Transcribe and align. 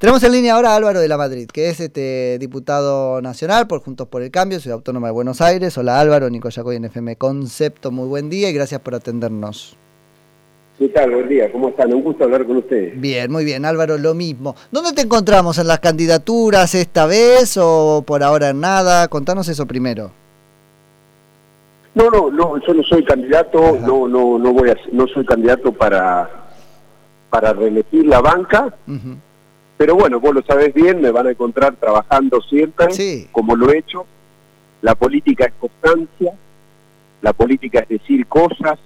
Tenemos 0.00 0.22
en 0.22 0.32
línea 0.32 0.54
ahora 0.54 0.72
a 0.72 0.76
Álvaro 0.76 0.98
de 0.98 1.08
la 1.08 1.18
Madrid, 1.18 1.46
que 1.52 1.68
es 1.68 1.78
este 1.78 2.38
diputado 2.38 3.20
nacional 3.20 3.66
por 3.66 3.82
Juntos 3.82 4.08
por 4.08 4.22
el 4.22 4.30
Cambio, 4.30 4.58
Ciudad 4.58 4.76
Autónoma 4.76 5.08
de 5.08 5.12
Buenos 5.12 5.42
Aires. 5.42 5.76
Hola 5.76 6.00
Álvaro, 6.00 6.30
Nico 6.30 6.48
Yacoy 6.48 6.76
en 6.76 6.86
FM 6.86 7.16
Concepto, 7.16 7.90
muy 7.90 8.08
buen 8.08 8.30
día 8.30 8.48
y 8.48 8.54
gracias 8.54 8.80
por 8.80 8.94
atendernos. 8.94 9.76
¿Qué 10.78 10.88
tal? 10.88 11.10
Buen 11.10 11.28
día, 11.28 11.52
¿cómo 11.52 11.68
están? 11.68 11.92
Un 11.92 12.02
gusto 12.02 12.24
hablar 12.24 12.46
con 12.46 12.56
ustedes. 12.56 12.98
Bien, 12.98 13.30
muy 13.30 13.44
bien, 13.44 13.66
Álvaro, 13.66 13.98
lo 13.98 14.14
mismo. 14.14 14.56
¿Dónde 14.70 14.94
te 14.94 15.02
encontramos? 15.02 15.58
¿En 15.58 15.66
las 15.66 15.80
candidaturas 15.80 16.74
esta 16.74 17.04
vez 17.04 17.58
o 17.60 18.02
por 18.06 18.22
ahora 18.22 18.48
en 18.48 18.60
nada? 18.60 19.06
Contanos 19.08 19.48
eso 19.48 19.66
primero. 19.66 20.12
No, 21.94 22.08
no, 22.08 22.30
no, 22.30 22.58
yo 22.66 22.72
no 22.72 22.82
soy 22.84 23.04
candidato, 23.04 23.76
no, 23.82 24.08
no, 24.08 24.38
no 24.38 24.52
voy 24.54 24.70
a, 24.70 24.76
no 24.92 25.06
soy 25.08 25.26
candidato 25.26 25.72
para 25.72 26.46
para 27.28 27.52
reelegir 27.52 28.06
la 28.06 28.22
banca. 28.22 28.74
Pero 29.80 29.94
bueno, 29.94 30.20
vos 30.20 30.34
lo 30.34 30.42
sabés 30.42 30.74
bien, 30.74 31.00
me 31.00 31.10
van 31.10 31.26
a 31.26 31.30
encontrar 31.30 31.74
trabajando 31.76 32.42
siempre, 32.42 32.88
como 33.32 33.56
lo 33.56 33.72
he 33.72 33.78
hecho. 33.78 34.04
La 34.82 34.94
política 34.94 35.46
es 35.46 35.54
constancia, 35.58 36.34
la 37.22 37.32
política 37.32 37.80
es 37.80 37.88
decir 37.88 38.26
cosas, 38.26 38.78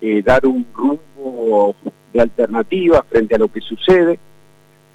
eh, 0.00 0.20
dar 0.24 0.44
un 0.44 0.66
rumbo 0.74 1.76
de 2.12 2.20
alternativa 2.20 3.00
frente 3.08 3.36
a 3.36 3.38
lo 3.38 3.46
que 3.46 3.60
sucede. 3.60 4.18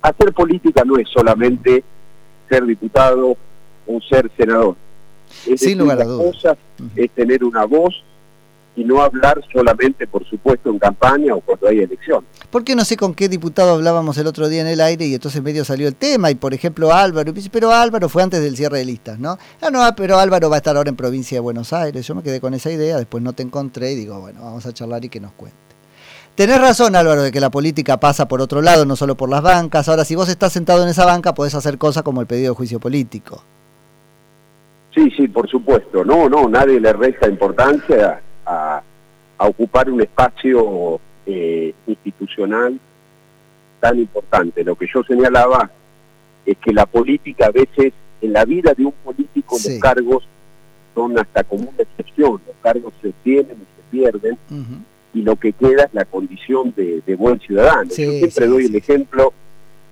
Hacer 0.02 0.34
política 0.34 0.84
no 0.84 0.98
es 0.98 1.08
solamente 1.08 1.86
ser 2.50 2.66
diputado 2.66 3.38
o 3.88 4.02
ser 4.02 4.30
senador. 4.36 4.76
Es 5.48 5.62
Sin 5.62 5.78
lugar 5.78 6.02
a 6.02 6.04
dudas. 6.04 6.34
Cosas, 6.34 6.58
Es 6.98 7.10
tener 7.12 7.46
una 7.46 7.64
voz 7.64 8.04
y 8.76 8.84
no 8.84 9.02
hablar 9.02 9.42
solamente, 9.52 10.08
por 10.08 10.26
supuesto, 10.28 10.70
en 10.70 10.80
campaña 10.80 11.36
o 11.36 11.42
cuando 11.42 11.68
hay 11.68 11.80
elección. 11.80 12.26
Porque 12.50 12.76
no 12.76 12.86
sé 12.86 12.98
con 12.98 13.14
qué 13.14 13.30
diputado 13.30 13.74
hablábamos 13.74 14.18
el 14.18 14.28
otro 14.28 14.48
día 14.50 14.62
en 14.62 14.68
el 14.68 14.82
aire 14.82 15.06
y 15.06 15.14
entonces 15.14 15.42
medio 15.42 15.64
salió 15.64 15.88
el 15.88 15.96
tema 15.96 16.32
y 16.32 16.36
por 16.36 16.54
ejemplo 16.54 16.94
Álvaro, 16.94 17.34
pero 17.52 17.72
Álvaro 17.72 18.10
fue 18.10 18.24
antes 18.24 18.42
del 18.42 18.58
cierre 18.58 18.80
de 18.80 18.86
listas, 18.86 19.20
¿no? 19.20 19.38
Ah, 19.62 19.70
no, 19.72 19.84
pero 19.96 20.18
Álvaro 20.18 20.50
va 20.50 20.56
a 20.56 20.58
estar 20.58 20.76
ahora 20.76 20.90
en 20.90 20.96
provincia 20.96 21.36
de 21.36 21.40
Buenos 21.40 21.74
Aires. 21.74 22.06
Yo 22.08 22.16
me 22.16 22.24
quedé 22.24 22.42
con 22.42 22.54
esa 22.54 22.72
idea, 22.72 22.98
después 22.98 23.24
no 23.24 23.34
te 23.34 23.44
encontré 23.44 23.92
y 23.92 23.96
digo, 23.96 24.20
bueno, 24.20 24.42
vamos 24.44 24.66
a 24.66 24.74
charlar 24.74 25.04
y 25.06 25.10
que 25.10 25.20
nos 25.20 25.34
cuente. 25.34 25.58
Tenés 26.36 26.60
razón, 26.60 26.96
Álvaro, 26.96 27.22
de 27.22 27.32
que 27.32 27.40
la 27.40 27.52
política 27.52 28.00
pasa 28.00 28.28
por 28.28 28.42
otro 28.42 28.62
lado, 28.64 28.86
no 28.86 28.96
solo 28.96 29.16
por 29.16 29.30
las 29.30 29.44
bancas. 29.44 29.88
Ahora, 29.88 30.04
si 30.04 30.16
vos 30.16 30.30
estás 30.30 30.52
sentado 30.52 30.82
en 30.82 30.90
esa 30.90 31.06
banca, 31.06 31.36
podés 31.36 31.54
hacer 31.54 31.78
cosas 31.78 32.02
como 32.02 32.22
el 32.22 32.28
pedido 32.28 32.54
de 32.54 32.58
juicio 32.58 32.80
político. 32.80 33.44
Sí, 34.96 35.12
sí, 35.16 35.28
por 35.28 35.48
supuesto. 35.48 36.04
No, 36.04 36.28
no, 36.30 36.50
nadie 36.50 36.80
le 36.80 36.92
resta 36.92 37.30
importancia 37.30 38.20
a, 38.46 38.82
ocupar 39.38 39.90
un 39.90 40.00
espacio 40.02 41.02
eh, 41.26 41.74
institucional 41.86 42.80
tan 43.82 44.00
importante. 44.00 44.64
Lo 44.64 44.76
que 44.76 44.88
yo 44.94 45.04
señalaba 45.04 45.70
es 46.46 46.58
que 46.60 46.72
la 46.72 46.86
política 46.86 47.48
a 47.48 47.52
veces, 47.52 47.92
en 48.22 48.32
la 48.32 48.46
vida 48.46 48.74
de 48.74 48.86
un 48.86 48.94
político, 49.04 49.56
los 49.56 49.80
cargos 49.80 50.24
son 50.96 51.18
hasta 51.20 51.44
como 51.44 51.64
una 51.70 51.84
excepción. 51.84 52.42
Los 52.48 52.56
cargos 52.62 52.94
se 53.02 53.12
tienen 53.24 53.58
y 53.58 53.66
se 53.76 53.92
pierden. 53.92 54.38
Y 55.14 55.22
lo 55.22 55.36
que 55.36 55.52
queda 55.52 55.84
es 55.84 55.94
la 55.94 56.06
condición 56.06 56.74
de, 56.76 57.16
buen 57.18 57.40
ciudadano. 57.42 57.90
yo 57.90 57.96
siempre 57.96 58.48
doy 58.48 58.66
el 58.66 58.76
ejemplo 58.76 59.34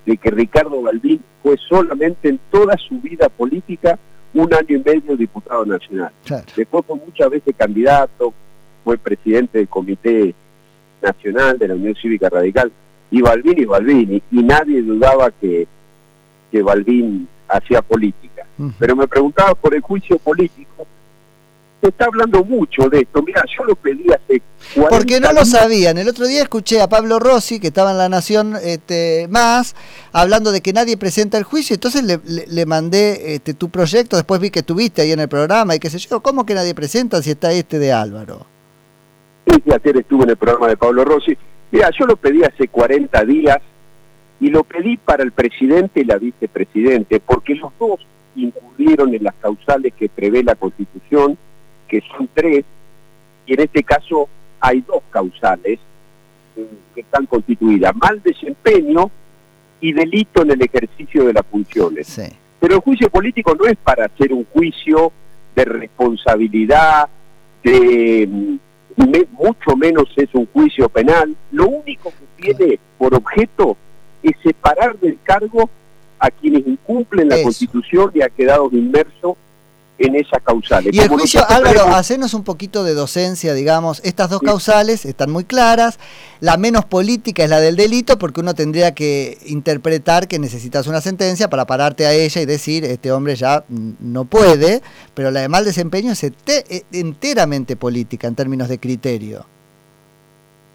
de 0.06 0.18
que 0.18 0.32
Ricardo 0.32 0.82
Balbín 0.82 1.22
fue 1.44 1.58
solamente 1.58 2.30
en 2.30 2.40
toda 2.50 2.78
su 2.78 3.00
vida 3.02 3.30
política 3.30 4.00
un 4.34 4.54
año 4.54 4.78
y 4.78 4.80
medio 4.80 5.18
diputado 5.18 5.66
nacional. 5.66 6.12
Después 6.56 6.86
fue 6.86 6.96
muchas 6.98 7.30
veces 7.30 7.56
candidato, 7.58 8.34
fue 8.84 8.98
presidente 8.98 9.58
del 9.58 9.68
Comité 9.68 10.34
Nacional 11.02 11.58
de 11.58 11.68
la 11.68 11.76
Unión 11.76 11.96
Cívica 11.96 12.30
Radical, 12.30 12.72
y 13.10 13.22
Balbín 13.22 13.60
y 13.60 13.66
Balbín, 13.66 14.22
y, 14.32 14.44
nadie 14.44 14.82
dudaba 14.82 15.32
que, 15.32 15.68
que 16.52 16.62
Balbín 16.62 17.28
hacía 17.48 17.82
política. 17.82 18.46
Pero 18.78 18.96
me 18.96 19.08
preguntaba 19.08 19.56
por 19.56 19.74
el 19.74 19.82
juicio 19.82 20.18
político, 20.20 20.86
se 21.82 21.88
está 21.90 22.06
hablando 22.06 22.44
mucho 22.44 22.88
de 22.90 23.00
esto. 23.00 23.24
Mira, 23.24 23.44
yo 23.58 23.64
lo 23.66 23.76
pedí 23.76 24.06
hace 24.12 24.42
40 24.76 24.96
Porque 24.96 25.20
no 25.20 25.34
lo 25.34 25.44
sabían. 25.46 25.98
El 25.98 26.08
otro 26.08 26.28
día 26.28 26.44
escuché 26.44 26.80
a 26.80 26.88
Pablo 26.88 27.20
Rossi, 27.20 27.60
que 27.60 27.68
estaba 27.68 27.92
en 27.92 27.98
La 27.98 28.08
Nación 28.08 28.56
este, 28.64 29.28
más, 29.30 29.76
hablando 30.12 30.52
de 30.52 30.62
que 30.62 30.74
nadie 30.74 30.96
presenta 30.96 31.40
el 31.40 31.44
juicio. 31.44 31.74
Entonces 31.74 32.04
le, 32.04 32.20
le, 32.48 32.66
mandé 32.68 33.34
este, 33.34 33.56
tu 33.56 33.70
proyecto. 33.70 34.16
Después 34.16 34.40
vi 34.40 34.52
que 34.52 34.60
estuviste 34.60 35.02
ahí 35.02 35.12
en 35.12 35.20
el 35.20 35.28
programa 35.28 35.76
y 35.76 35.80
qué 35.80 35.90
sé 35.90 35.98
yo. 35.98 36.22
¿Cómo 36.22 36.46
que 36.46 36.54
nadie 36.54 36.76
presenta 36.76 37.22
si 37.22 37.32
está 37.32 37.52
este 37.52 37.80
de 37.80 37.92
Álvaro? 37.92 38.46
Sí, 39.48 39.62
ayer 39.72 39.98
estuve 39.98 40.24
en 40.24 40.30
el 40.30 40.38
programa 40.38 40.68
de 40.68 40.78
Pablo 40.78 41.04
Rossi. 41.04 41.36
Mira, 41.72 41.90
yo 41.98 42.06
lo 42.06 42.16
pedí 42.16 42.44
hace 42.44 42.68
40 42.68 43.26
días 43.26 43.58
y 44.40 44.50
lo 44.50 44.64
pedí 44.64 44.98
para 44.98 45.24
el 45.24 45.32
presidente 45.32 46.02
y 46.02 46.04
la 46.04 46.18
vicepresidente, 46.18 47.20
porque 47.20 47.56
los 47.56 47.72
dos 47.80 48.00
incurrieron 48.36 49.14
en 49.16 49.24
las 49.24 49.34
causales 49.36 49.94
que 49.94 50.10
prevé 50.10 50.44
la 50.44 50.56
Constitución 50.56 51.38
que 51.92 52.02
son 52.16 52.30
tres, 52.34 52.64
y 53.46 53.54
en 53.54 53.60
este 53.60 53.84
caso 53.84 54.30
hay 54.62 54.80
dos 54.80 55.04
causales 55.10 55.78
eh, 56.56 56.66
que 56.96 57.02
están 57.02 57.26
constituidas, 57.26 57.94
mal 57.98 58.22
desempeño 58.24 59.12
y 59.82 59.92
delito 59.92 60.44
en 60.44 60.52
el 60.52 60.62
ejercicio 60.62 61.26
de 61.26 61.34
las 61.34 61.46
funciones. 61.46 62.22
Pero 62.62 62.76
el 62.76 62.80
juicio 62.80 63.10
político 63.10 63.54
no 63.56 63.66
es 63.66 63.76
para 63.76 64.06
hacer 64.06 64.32
un 64.32 64.46
juicio 64.46 65.12
de 65.54 65.66
responsabilidad, 65.66 67.10
de 67.62 68.26
mm, 68.32 68.56
mucho 69.34 69.76
menos 69.76 70.08
es 70.16 70.30
un 70.34 70.46
juicio 70.46 70.88
penal. 70.88 71.36
Lo 71.52 71.68
único 71.68 72.12
que 72.38 72.54
tiene 72.54 72.80
por 72.98 73.14
objeto 73.14 73.76
es 74.24 74.32
separar 74.42 74.98
del 74.98 75.18
cargo 75.24 75.70
a 76.20 76.32
quienes 76.32 76.66
incumplen 76.66 77.28
la 77.28 77.42
Constitución 77.44 78.12
y 78.14 78.22
ha 78.22 78.30
quedado 78.30 78.70
inmerso 78.72 79.36
en 79.98 80.16
esas 80.16 80.42
causales. 80.44 80.94
Y 80.94 81.00
el 81.00 81.10
juicio, 81.10 81.42
Álvaro, 81.48 81.88
hacenos 81.96 82.34
un 82.34 82.44
poquito 82.44 82.84
de 82.84 82.94
docencia, 82.94 83.54
digamos, 83.54 84.02
estas 84.04 84.30
dos 84.30 84.42
causales 84.42 85.06
están 85.06 85.32
muy 85.32 85.44
claras, 85.44 86.00
la 86.40 86.58
menos 86.58 86.86
política 86.86 87.44
es 87.44 87.50
la 87.50 87.60
del 87.60 87.76
delito, 87.76 88.18
porque 88.18 88.40
uno 88.40 88.54
tendría 88.54 88.94
que 88.94 89.38
interpretar 89.46 90.28
que 90.28 90.40
necesitas 90.40 90.88
una 90.88 91.02
sentencia 91.02 91.50
para 91.50 91.66
pararte 91.66 92.06
a 92.06 92.14
ella 92.14 92.42
y 92.42 92.46
decir, 92.46 92.84
este 92.86 93.12
hombre 93.12 93.36
ya 93.36 93.64
no 94.00 94.26
puede, 94.26 94.82
pero 95.14 95.32
la 95.32 95.42
de 95.42 95.50
mal 95.50 95.66
desempeño 95.66 96.12
es 96.12 96.24
e, 96.24 96.34
enteramente 96.92 97.76
política 97.76 98.28
en 98.28 98.36
términos 98.36 98.70
de 98.70 98.80
criterio. 98.80 99.46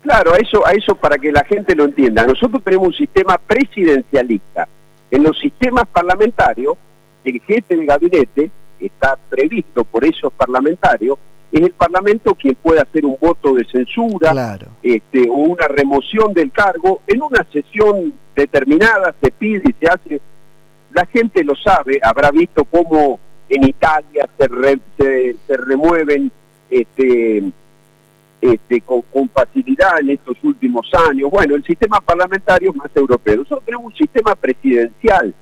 Claro, 0.03 0.35
a 0.35 0.37
eso, 0.37 0.65
a 0.65 0.71
eso 0.71 0.95
para 0.95 1.19
que 1.19 1.33
la 1.33 1.45
gente 1.45 1.75
lo 1.75 1.85
entienda. 1.85 2.25
Nosotros 2.25 2.63
tenemos 2.63 2.89
un 2.89 2.95
sistema 2.95 3.39
presidencialista. 3.39 4.69
En 5.11 5.25
los 5.25 5.37
sistemas 5.37 5.85
parlamentarios, 5.89 6.77
el 7.25 7.41
jefe 7.41 7.77
de 7.77 7.87
gabinete 7.87 8.51
está 8.81 9.19
previsto 9.29 9.85
por 9.85 10.05
esos 10.05 10.33
parlamentarios, 10.33 11.19
es 11.53 11.63
el 11.63 11.73
Parlamento 11.73 12.35
quien 12.35 12.55
puede 12.57 12.81
hacer 12.81 13.07
un 13.07 13.17
voto 13.21 13.55
de 13.55 13.65
censura 13.65 14.59
este, 14.83 15.29
o 15.29 15.35
una 15.35 15.69
remoción 15.69 16.33
del 16.35 16.51
cargo 16.51 17.03
en 17.07 17.23
una 17.23 17.47
sesión 17.53 18.13
determinada, 18.35 19.15
se 19.21 19.31
pide 19.31 19.63
y 19.65 19.73
se 19.81 19.87
hace. 19.89 20.21
La 20.93 21.07
gente 21.07 21.45
lo 21.45 21.55
sabe, 21.57 22.01
habrá 22.03 22.31
visto 22.31 22.65
cómo 22.65 23.21
en 23.49 23.69
Italia 23.69 24.29
se, 24.39 25.37
se, 25.47 25.57
remueven 25.57 26.33
este, 26.69 27.45
este, 28.41 28.81
con, 28.81 29.03
con, 29.03 29.29
facilidad 29.29 30.01
en 30.01 30.11
estos 30.11 30.37
últimos 30.43 30.89
años. 31.09 31.31
Bueno, 31.31 31.55
el 31.55 31.65
sistema 31.65 32.01
parlamentario 32.01 32.71
es 32.71 32.77
más 32.77 32.91
europeo. 32.95 33.37
Nosotros 33.37 33.65
tenemos 33.65 33.87
un 33.87 33.97
sistema 33.97 34.35
presidencial. 34.35 35.33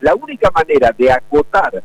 La 0.00 0.14
única 0.14 0.50
manera 0.50 0.94
de 0.96 1.12
acotar 1.12 1.82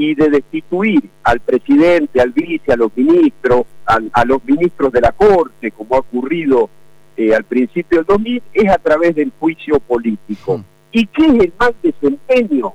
y 0.00 0.14
de 0.14 0.30
destituir 0.30 1.10
al 1.22 1.40
presidente, 1.40 2.22
al 2.22 2.30
vice, 2.30 2.72
a 2.72 2.76
los 2.76 2.90
ministros, 2.96 3.66
a, 3.84 4.24
los 4.24 4.42
ministros 4.44 4.90
de 4.92 5.00
la 5.02 5.12
Corte, 5.12 5.70
como 5.72 5.96
ha 5.96 5.98
ocurrido 5.98 6.70
eh, 7.18 7.34
al 7.34 7.44
principio 7.44 7.98
del 7.98 8.06
2000, 8.06 8.42
es 8.54 8.70
a 8.70 8.78
través 8.78 9.14
del 9.14 9.30
juicio 9.38 9.78
político. 9.78 10.58
Hmm. 10.58 10.64
¿Y 10.92 11.06
qué 11.06 11.26
es 11.26 11.34
el 11.34 11.52
mal 11.58 11.74
desempeño? 11.82 12.72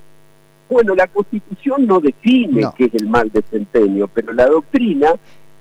Bueno, 0.69 0.94
la 0.94 1.07
Constitución 1.07 1.88
no 1.88 2.00
define 2.00 2.61
qué 2.77 2.85
es 2.85 2.94
el 2.94 3.07
mal 3.07 3.31
desempeño, 3.31 4.07
pero 4.13 4.31
la 4.31 4.45
doctrina 4.45 5.13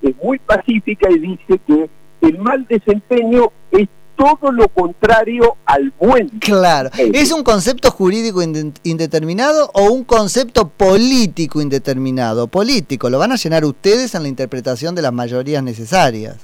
es 0.02 0.14
muy 0.22 0.38
pacífica 0.38 1.10
y 1.10 1.18
dice 1.18 1.58
que 1.66 1.88
el 2.20 2.38
mal 2.38 2.66
desempeño 2.68 3.52
es 3.70 3.88
todo 4.16 4.52
lo 4.52 4.68
contrario 4.68 5.56
al 5.66 5.92
buen. 5.98 6.28
Claro. 6.40 6.90
¿Es 6.96 7.32
un 7.32 7.42
concepto 7.42 7.90
jurídico 7.90 8.40
indeterminado 8.82 9.70
o 9.74 9.90
un 9.90 10.04
concepto 10.04 10.68
político 10.68 11.60
indeterminado? 11.60 12.46
Político, 12.48 13.10
lo 13.10 13.18
van 13.18 13.32
a 13.32 13.36
llenar 13.36 13.64
ustedes 13.64 14.14
en 14.14 14.22
la 14.22 14.28
interpretación 14.28 14.94
de 14.94 15.02
las 15.02 15.12
mayorías 15.12 15.62
necesarias. 15.62 16.36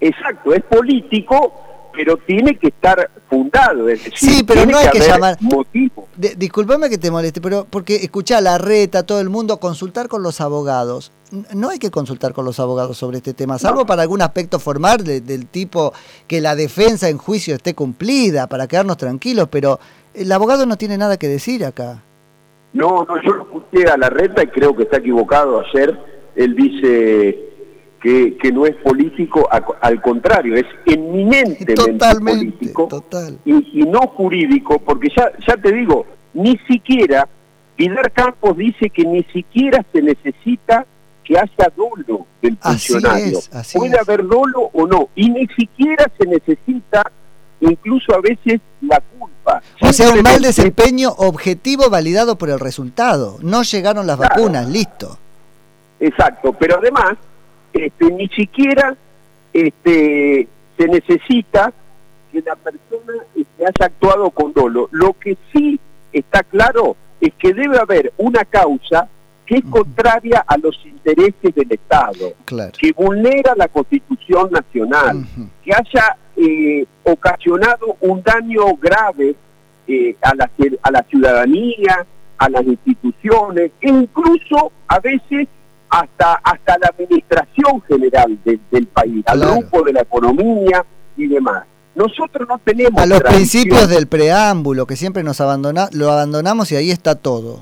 Exacto, 0.00 0.52
es 0.52 0.62
político, 0.64 1.63
pero 1.94 2.16
tiene 2.16 2.56
que 2.56 2.68
estar 2.68 3.10
fundado. 3.28 3.86
sí, 4.14 4.42
pero 4.46 4.66
no 4.66 4.78
hay 4.78 4.88
que, 4.90 5.00
llamar. 5.00 5.36
Motivo. 5.40 6.08
disculpame 6.16 6.90
que 6.90 6.98
te 6.98 7.10
moleste, 7.10 7.40
pero 7.40 7.66
porque 7.68 7.96
escucha 7.96 8.40
la 8.40 8.58
reta, 8.58 9.04
todo 9.04 9.20
el 9.20 9.30
mundo, 9.30 9.58
consultar 9.58 10.08
con 10.08 10.22
los 10.22 10.40
abogados. 10.40 11.12
No 11.52 11.70
hay 11.70 11.78
que 11.78 11.90
consultar 11.90 12.32
con 12.32 12.44
los 12.44 12.60
abogados 12.60 12.96
sobre 12.96 13.16
este 13.16 13.34
tema, 13.34 13.58
salvo 13.58 13.86
para 13.86 14.02
algún 14.02 14.22
aspecto 14.22 14.58
formal 14.60 15.02
del 15.04 15.46
tipo 15.46 15.92
que 16.28 16.40
la 16.40 16.54
defensa 16.54 17.08
en 17.08 17.18
juicio 17.18 17.56
esté 17.56 17.74
cumplida, 17.74 18.46
para 18.46 18.66
quedarnos 18.68 18.96
tranquilos, 18.96 19.48
pero 19.50 19.80
El 20.14 20.30
abogado 20.30 20.64
no 20.64 20.76
tiene 20.76 20.96
nada 20.96 21.16
que 21.16 21.26
decir 21.26 21.64
acá. 21.64 22.00
No, 22.72 23.04
no, 23.08 23.22
yo 23.22 23.32
lo 23.32 23.46
puse 23.48 23.84
a 23.88 23.96
la 23.96 24.10
reta 24.10 24.42
y 24.42 24.48
creo 24.48 24.76
que 24.76 24.84
está 24.84 24.98
equivocado 24.98 25.60
ayer. 25.60 25.98
Él 26.36 26.54
dice 26.54 27.53
que, 28.04 28.36
que 28.36 28.52
no 28.52 28.66
es 28.66 28.76
político, 28.76 29.48
al 29.80 30.02
contrario, 30.02 30.56
es 30.56 30.66
eminentemente 30.84 32.14
político 32.20 33.02
Y, 33.46 33.80
y, 33.80 33.84
no 33.84 34.00
jurídico, 34.08 34.78
porque 34.78 35.08
ya, 35.16 35.32
ya 35.48 35.56
te 35.56 35.72
digo, 35.72 36.04
ni 36.34 36.58
siquiera, 36.68 37.26
Pilar 37.76 38.12
Campos 38.12 38.58
dice 38.58 38.90
que 38.90 39.06
ni 39.06 39.22
siquiera 39.32 39.82
se 39.90 40.02
necesita 40.02 40.84
que 41.24 41.38
haya 41.38 41.72
dolo 41.74 42.26
del 42.42 42.58
funcionario. 42.58 43.38
Puede 43.72 43.98
haber 43.98 44.26
dolo 44.26 44.68
o 44.74 44.86
no, 44.86 45.08
y 45.14 45.30
ni 45.30 45.46
siquiera 45.46 46.04
se 46.18 46.26
necesita 46.26 47.10
incluso 47.60 48.14
a 48.14 48.20
veces 48.20 48.60
la 48.82 49.00
culpa. 49.18 49.62
O 49.80 49.94
sea, 49.94 50.10
un 50.10 50.20
mal 50.20 50.42
desempeño 50.42 51.08
objetivo 51.08 51.88
validado 51.88 52.36
por 52.36 52.50
el 52.50 52.60
resultado. 52.60 53.38
No 53.40 53.62
llegaron 53.62 54.06
las 54.06 54.18
vacunas, 54.18 54.68
listo. 54.68 55.18
Exacto, 56.00 56.52
pero 56.52 56.76
además 56.76 57.16
este, 57.74 58.10
ni 58.12 58.28
siquiera 58.28 58.96
este, 59.52 60.48
se 60.76 60.88
necesita 60.88 61.72
que 62.32 62.40
la 62.42 62.56
persona 62.56 63.12
este, 63.34 63.66
haya 63.66 63.86
actuado 63.86 64.30
con 64.30 64.52
dolo. 64.52 64.88
Lo 64.92 65.12
que 65.14 65.36
sí 65.52 65.78
está 66.12 66.42
claro 66.42 66.96
es 67.20 67.32
que 67.34 67.52
debe 67.52 67.78
haber 67.78 68.12
una 68.16 68.44
causa 68.44 69.08
que 69.46 69.56
es 69.56 69.64
contraria 69.64 70.42
a 70.46 70.56
los 70.56 70.78
intereses 70.86 71.54
del 71.54 71.70
Estado, 71.70 72.32
que 72.78 72.92
vulnera 72.92 73.54
la 73.56 73.68
Constitución 73.68 74.50
Nacional, 74.50 75.26
que 75.62 75.70
haya 75.74 76.16
eh, 76.36 76.86
ocasionado 77.02 77.96
un 78.00 78.22
daño 78.22 78.74
grave 78.80 79.34
eh, 79.86 80.16
a, 80.22 80.34
la, 80.34 80.50
a 80.82 80.90
la 80.90 81.02
ciudadanía, 81.02 82.06
a 82.38 82.48
las 82.48 82.64
instituciones, 82.64 83.70
e 83.82 83.88
incluso 83.90 84.72
a 84.88 84.98
veces 84.98 85.46
hasta, 85.94 86.40
hasta 86.42 86.78
la 86.78 86.88
administración 86.88 87.80
general 87.86 88.36
del 88.44 88.86
país, 88.88 89.24
al 89.26 89.40
grupo 89.40 89.82
de 89.82 89.92
la 89.92 90.02
economía 90.02 90.84
y 91.16 91.28
demás. 91.28 91.64
Nosotros 91.94 92.48
no 92.48 92.58
tenemos... 92.58 93.00
A 93.00 93.06
los 93.06 93.20
principios 93.22 93.88
del 93.88 94.08
preámbulo, 94.08 94.86
que 94.86 94.96
siempre 94.96 95.22
nos 95.22 95.40
abandona, 95.40 95.88
lo 95.92 96.10
abandonamos 96.10 96.72
y 96.72 96.76
ahí 96.76 96.90
está 96.90 97.14
todo. 97.14 97.60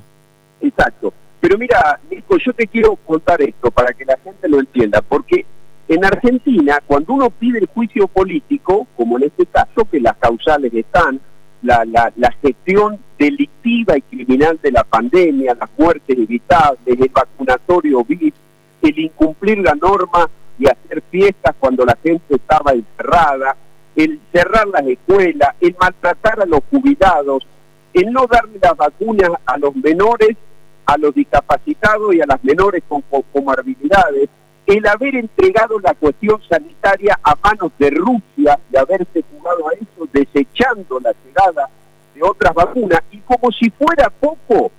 Exacto. 0.63 1.13
Pero 1.41 1.59
mira, 1.59 2.01
Nico, 2.11 2.39
yo 2.39 2.55
te 2.55 2.67
quiero 2.67 2.97
contar 2.97 3.43
esto 3.43 3.71
para 3.71 3.93
que 3.93 4.07
la 4.07 4.17
gente 4.25 4.49
lo 4.49 4.61
entienda, 4.61 5.03
porque 5.03 5.45
en 5.89 6.03
Argentina, 6.03 6.79
cuando 6.87 7.13
uno 7.13 7.29
pide 7.29 7.59
el 7.59 7.67
juicio 7.67 8.09
político, 8.09 8.87
como 8.97 9.19
en 9.19 9.25
este 9.25 9.45
caso, 9.45 9.85
que 9.91 10.01
las 10.01 10.17
causales 10.17 10.73
están, 10.73 11.21
la, 11.63 11.85
la, 11.85 12.33
gestión 12.43 12.99
delictiva 13.19 13.97
y 13.97 14.03
criminal 14.03 14.59
de 14.63 14.73
la 14.73 14.85
pandemia, 14.85 15.55
las 15.55 15.71
muertes 15.79 16.19
evitables, 16.19 17.01
el 17.01 17.09
vacunatorio 17.09 18.05
VIP, 18.05 18.35
el 18.83 18.99
incumplir 18.99 19.59
la 19.59 19.75
norma 19.75 20.29
y 20.59 20.67
hacer 20.67 21.03
fiestas 21.11 21.55
cuando 21.59 21.85
la 21.85 21.97
gente 22.03 22.35
estaba 22.35 22.73
encerrada, 22.73 23.57
el 23.95 24.21
cerrar 24.33 24.67
las 24.69 24.87
escuelas, 24.87 25.55
el 25.61 25.77
maltratar 25.79 26.41
a 26.41 26.47
los 26.47 26.61
jubilados, 26.71 27.47
el 27.95 28.13
no 28.13 28.27
darle 28.27 28.59
las 28.61 28.77
vacunas 28.77 29.31
a 29.47 29.59
los 29.59 29.75
menores, 29.77 30.37
a 30.87 30.99
los 30.99 31.15
discapacitados 31.15 32.15
y 32.15 32.21
a 32.21 32.27
las 32.27 32.43
menores 32.43 32.83
con 32.89 33.03
comorbilidades, 33.33 34.29
el 34.67 34.87
haber 34.87 35.17
entregado 35.17 35.79
la 35.81 35.95
cuestión 35.95 36.41
sanitaria 36.49 37.19
a 37.23 37.35
manos 37.43 37.73
de 37.79 37.91
Rusia, 37.91 38.59
de 38.71 38.79
haberse 38.79 39.25
jugado 39.31 39.69
a 39.69 39.73
eso, 39.75 40.09
desechando 40.13 41.01
la 41.01 41.13
llegada 41.25 41.69
de 42.15 42.23
otras 42.23 42.55
vacunas, 42.55 43.03
y 43.11 43.19
como 43.19 43.51
si 43.51 43.71
fuera 43.71 44.11
poco, 44.11 44.71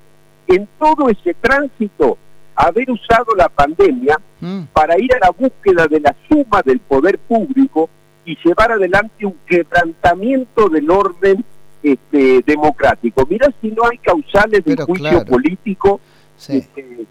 en 0.48 0.68
todo 0.80 1.10
ese 1.10 1.34
tránsito, 1.34 2.18
haber 2.56 2.90
usado 2.92 3.36
la 3.36 3.50
pandemia 3.50 4.20
mm. 4.40 4.64
para 4.74 5.00
ir 5.00 5.14
a 5.16 5.20
la 5.20 5.32
búsqueda 5.32 5.88
de 5.88 6.00
la 6.00 6.16
suma 6.30 6.62
del 6.64 6.80
poder 6.80 7.18
público 7.20 7.90
y 8.26 8.38
llevar 8.44 8.72
adelante 8.72 9.26
un 9.26 9.38
quebrantamiento 9.46 10.70
del 10.70 10.90
orden 10.90 11.44
este, 11.82 12.42
democrático. 12.46 13.26
Mira 13.30 13.52
si 13.62 13.70
no 13.70 13.84
hay 13.90 13.98
causales 13.98 14.64
de 14.64 14.78
juicio 14.78 15.26
político 15.26 16.00
este, 16.48 17.06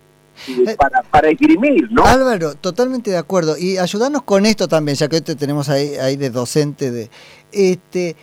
para, 0.77 1.03
para 1.03 1.31
esgrimir, 1.31 1.91
¿no? 1.91 2.05
Álvaro, 2.05 2.55
totalmente 2.55 3.11
de 3.11 3.19
acuerdo. 3.19 3.56
Y 3.59 3.79
ayudarnos 3.79 4.23
con 4.23 4.47
esto 4.47 4.69
también, 4.69 4.97
ya 4.97 5.09
que 5.09 5.17
hoy 5.17 5.23
te 5.23 5.35
tenemos 5.37 5.69
ahí, 5.69 5.94
ahí 5.97 6.17
de 6.17 6.31
docente 6.31 6.91
de... 6.91 7.11
Este, 7.53 8.17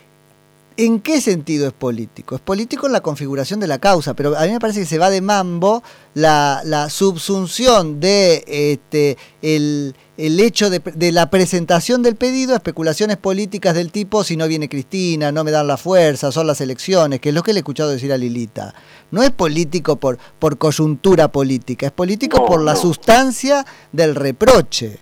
¿En 0.81 1.01
qué 1.01 1.19
sentido 1.19 1.67
es 1.67 1.73
político? 1.73 2.35
Es 2.35 2.41
político 2.41 2.87
en 2.87 2.93
la 2.93 3.01
configuración 3.01 3.59
de 3.59 3.67
la 3.67 3.79
causa, 3.79 4.13
pero 4.13 4.37
a 4.37 4.45
mí 4.45 4.51
me 4.51 4.61
parece 4.61 4.79
que 4.79 4.85
se 4.85 4.97
va 4.97 5.09
de 5.09 5.19
mambo 5.19 5.83
la, 6.13 6.61
la 6.63 6.89
subsunción 6.89 7.99
de 7.99 8.45
este, 8.47 9.17
el, 9.41 9.93
el 10.15 10.39
hecho 10.39 10.69
de, 10.69 10.79
de, 10.79 11.11
la 11.11 11.29
presentación 11.29 12.01
del 12.01 12.15
pedido 12.15 12.53
a 12.53 12.55
especulaciones 12.55 13.17
políticas 13.17 13.75
del 13.75 13.91
tipo 13.91 14.23
si 14.23 14.37
no 14.37 14.47
viene 14.47 14.69
Cristina, 14.69 15.33
no 15.33 15.43
me 15.43 15.51
dan 15.51 15.67
la 15.67 15.75
fuerza, 15.75 16.31
son 16.31 16.47
las 16.47 16.61
elecciones, 16.61 17.19
que 17.19 17.27
es 17.27 17.35
lo 17.35 17.43
que 17.43 17.51
le 17.51 17.57
he 17.57 17.59
escuchado 17.59 17.89
decir 17.89 18.13
a 18.13 18.17
Lilita. 18.17 18.73
No 19.11 19.21
es 19.21 19.31
político 19.31 19.97
por, 19.97 20.17
por 20.39 20.57
coyuntura 20.57 21.27
política, 21.27 21.87
es 21.87 21.91
político 21.91 22.45
por 22.45 22.61
la 22.61 22.77
sustancia 22.77 23.65
del 23.91 24.15
reproche. 24.15 24.97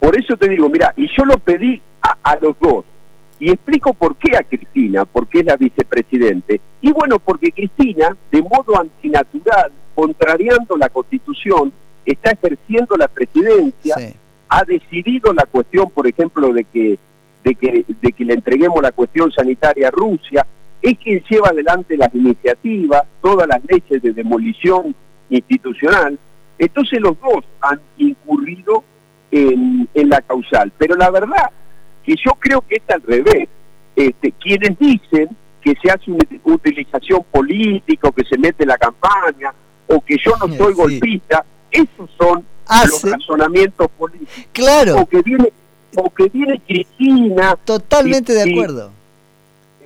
Por 0.00 0.18
eso 0.18 0.38
te 0.38 0.48
digo, 0.48 0.70
mira, 0.70 0.94
y 0.96 1.06
yo 1.14 1.26
lo 1.26 1.36
pedí 1.36 1.82
a 2.00 2.38
los 2.40 2.56
dos 2.62 2.86
y 3.38 3.50
explico 3.50 3.92
por 3.92 4.16
qué 4.16 4.36
a 4.36 4.42
Cristina, 4.42 5.04
porque 5.04 5.40
es 5.40 5.46
la 5.46 5.56
vicepresidente. 5.56 6.60
Y 6.80 6.92
bueno, 6.92 7.18
porque 7.18 7.52
Cristina, 7.52 8.16
de 8.30 8.42
modo 8.42 8.80
antinatural, 8.80 9.72
contrariando 9.94 10.76
la 10.76 10.88
Constitución, 10.88 11.72
está 12.04 12.30
ejerciendo 12.30 12.96
la 12.96 13.08
presidencia, 13.08 13.96
ha 14.48 14.64
decidido 14.64 15.32
la 15.32 15.44
cuestión, 15.44 15.90
por 15.90 16.06
ejemplo, 16.06 16.52
de 16.52 16.64
que, 16.64 16.98
de, 17.44 17.54
que, 17.54 17.84
de 18.00 18.12
que 18.12 18.24
le 18.24 18.34
entreguemos 18.34 18.82
la 18.82 18.92
cuestión 18.92 19.30
sanitaria 19.32 19.88
a 19.88 19.90
Rusia, 19.90 20.46
es 20.80 20.98
quien 20.98 21.22
lleva 21.28 21.48
adelante 21.48 21.96
las 21.96 22.14
iniciativas, 22.14 23.02
todas 23.20 23.48
las 23.48 23.60
leyes 23.64 24.02
de 24.02 24.12
demolición 24.12 24.94
institucional. 25.30 26.18
Entonces 26.58 27.00
los 27.00 27.20
dos 27.20 27.44
han 27.60 27.80
incurrido 27.98 28.84
en, 29.30 29.88
en 29.92 30.08
la 30.08 30.20
causal. 30.20 30.72
Pero 30.78 30.94
la 30.94 31.10
verdad 31.10 31.50
que 32.06 32.14
yo 32.24 32.32
creo 32.38 32.62
que 32.62 32.76
es 32.76 32.82
al 32.88 33.02
revés. 33.02 33.48
Este, 33.96 34.30
quienes 34.32 34.78
dicen 34.78 35.28
que 35.60 35.74
se 35.82 35.90
hace 35.90 36.10
una 36.10 36.24
utilización 36.44 37.24
política, 37.30 38.12
que 38.14 38.24
se 38.24 38.38
mete 38.38 38.64
la 38.64 38.78
campaña, 38.78 39.52
o 39.88 40.00
que 40.00 40.16
yo 40.24 40.32
no 40.38 40.54
soy 40.54 40.74
golpista, 40.74 41.44
esos 41.70 42.08
son 42.16 42.44
los 42.68 43.02
razonamientos 43.02 43.88
políticos. 43.98 44.46
Claro. 44.52 45.00
O 45.00 45.06
que 45.06 45.22
viene, 45.22 45.52
o 45.96 46.10
que 46.10 46.28
viene 46.28 46.60
Cristina. 46.66 47.56
Totalmente 47.64 48.32
de 48.34 48.52
acuerdo. 48.52 48.92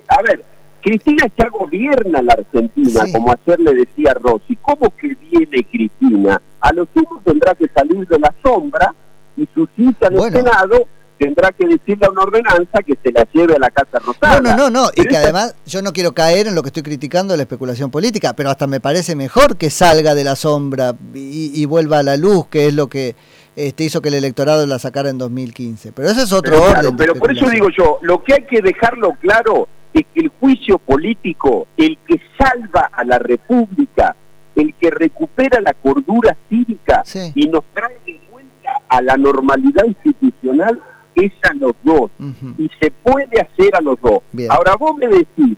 a 0.08 0.22
ver, 0.22 0.44
Cristina 0.82 1.26
ya 1.38 1.48
gobierna 1.48 2.20
la 2.20 2.32
Argentina, 2.34 3.04
como 3.12 3.32
ayer 3.32 3.60
le 3.60 3.74
decía 3.74 4.14
Rossi. 4.14 4.56
¿Cómo 4.56 4.94
que 4.96 5.14
viene 5.30 5.64
Cristina? 5.64 6.42
A 6.60 6.72
los 6.72 6.88
hijos 6.94 7.22
tendrá 7.24 7.54
que 7.54 7.68
salir 7.68 8.06
de 8.06 8.18
la 8.18 8.34
sombra 8.42 8.94
y 9.36 9.48
su 9.54 9.66
cita 9.76 10.08
en 10.08 10.14
el 10.14 10.32
Senado 10.32 10.88
tendrá 11.20 11.52
que 11.52 11.66
decirle 11.66 12.06
a 12.06 12.10
una 12.10 12.22
ordenanza 12.22 12.82
que 12.84 12.96
se 13.02 13.12
la 13.12 13.28
lleve 13.30 13.54
a 13.54 13.58
la 13.58 13.70
Casa 13.70 13.98
Rosada. 13.98 14.40
No, 14.40 14.56
no, 14.56 14.56
no, 14.56 14.70
no. 14.70 14.90
y 14.96 15.06
que 15.06 15.18
además 15.18 15.54
yo 15.66 15.82
no 15.82 15.92
quiero 15.92 16.12
caer 16.12 16.46
en 16.46 16.54
lo 16.54 16.62
que 16.62 16.68
estoy 16.68 16.82
criticando 16.82 17.34
de 17.34 17.36
la 17.36 17.42
especulación 17.42 17.90
política, 17.90 18.32
pero 18.32 18.48
hasta 18.48 18.66
me 18.66 18.80
parece 18.80 19.14
mejor 19.14 19.58
que 19.58 19.68
salga 19.68 20.14
de 20.14 20.24
la 20.24 20.34
sombra 20.34 20.94
y, 21.12 21.62
vuelva 21.66 21.98
a 21.98 22.02
la 22.02 22.16
luz, 22.16 22.46
que 22.46 22.68
es 22.68 22.74
lo 22.74 22.88
que 22.88 23.14
este, 23.54 23.84
hizo 23.84 24.00
que 24.00 24.08
el 24.08 24.14
electorado 24.14 24.66
la 24.66 24.78
sacara 24.78 25.10
en 25.10 25.18
2015. 25.18 25.92
Pero 25.92 26.08
ese 26.08 26.22
es 26.22 26.32
otro 26.32 26.62
orden. 26.62 26.96
pero 26.96 27.14
por 27.14 27.30
eso 27.30 27.48
digo 27.50 27.68
yo, 27.68 27.98
lo 28.00 28.22
que 28.22 28.34
hay 28.34 28.42
que 28.44 28.62
dejarlo 28.62 29.12
claro 29.20 29.68
es 29.92 30.06
que 30.14 30.20
el 30.20 30.32
juicio 30.40 30.78
político, 30.78 31.68
el 31.76 31.98
que 32.08 32.18
salva 32.38 32.90
a 32.92 33.04
la 33.04 33.18
República, 33.18 34.16
el 34.56 34.74
que 34.74 34.90
recupera 34.90 35.60
la 35.60 35.74
cordura 35.74 36.34
cívica 36.48 37.02
y 37.34 37.46
nos 37.46 37.64
trae 37.74 37.98
de 38.06 38.20
vuelta 38.30 38.72
a 38.88 39.02
la 39.02 39.18
normalidad 39.18 39.84
institucional, 39.84 40.80
es 41.20 41.32
a 41.42 41.54
los 41.54 41.74
dos 41.82 42.10
y 42.58 42.70
se 42.80 42.90
puede 42.90 43.40
hacer 43.40 43.74
a 43.74 43.80
los 43.80 44.00
dos. 44.00 44.20
Ahora 44.48 44.76
vos 44.76 44.96
me 44.96 45.08
decís, 45.08 45.56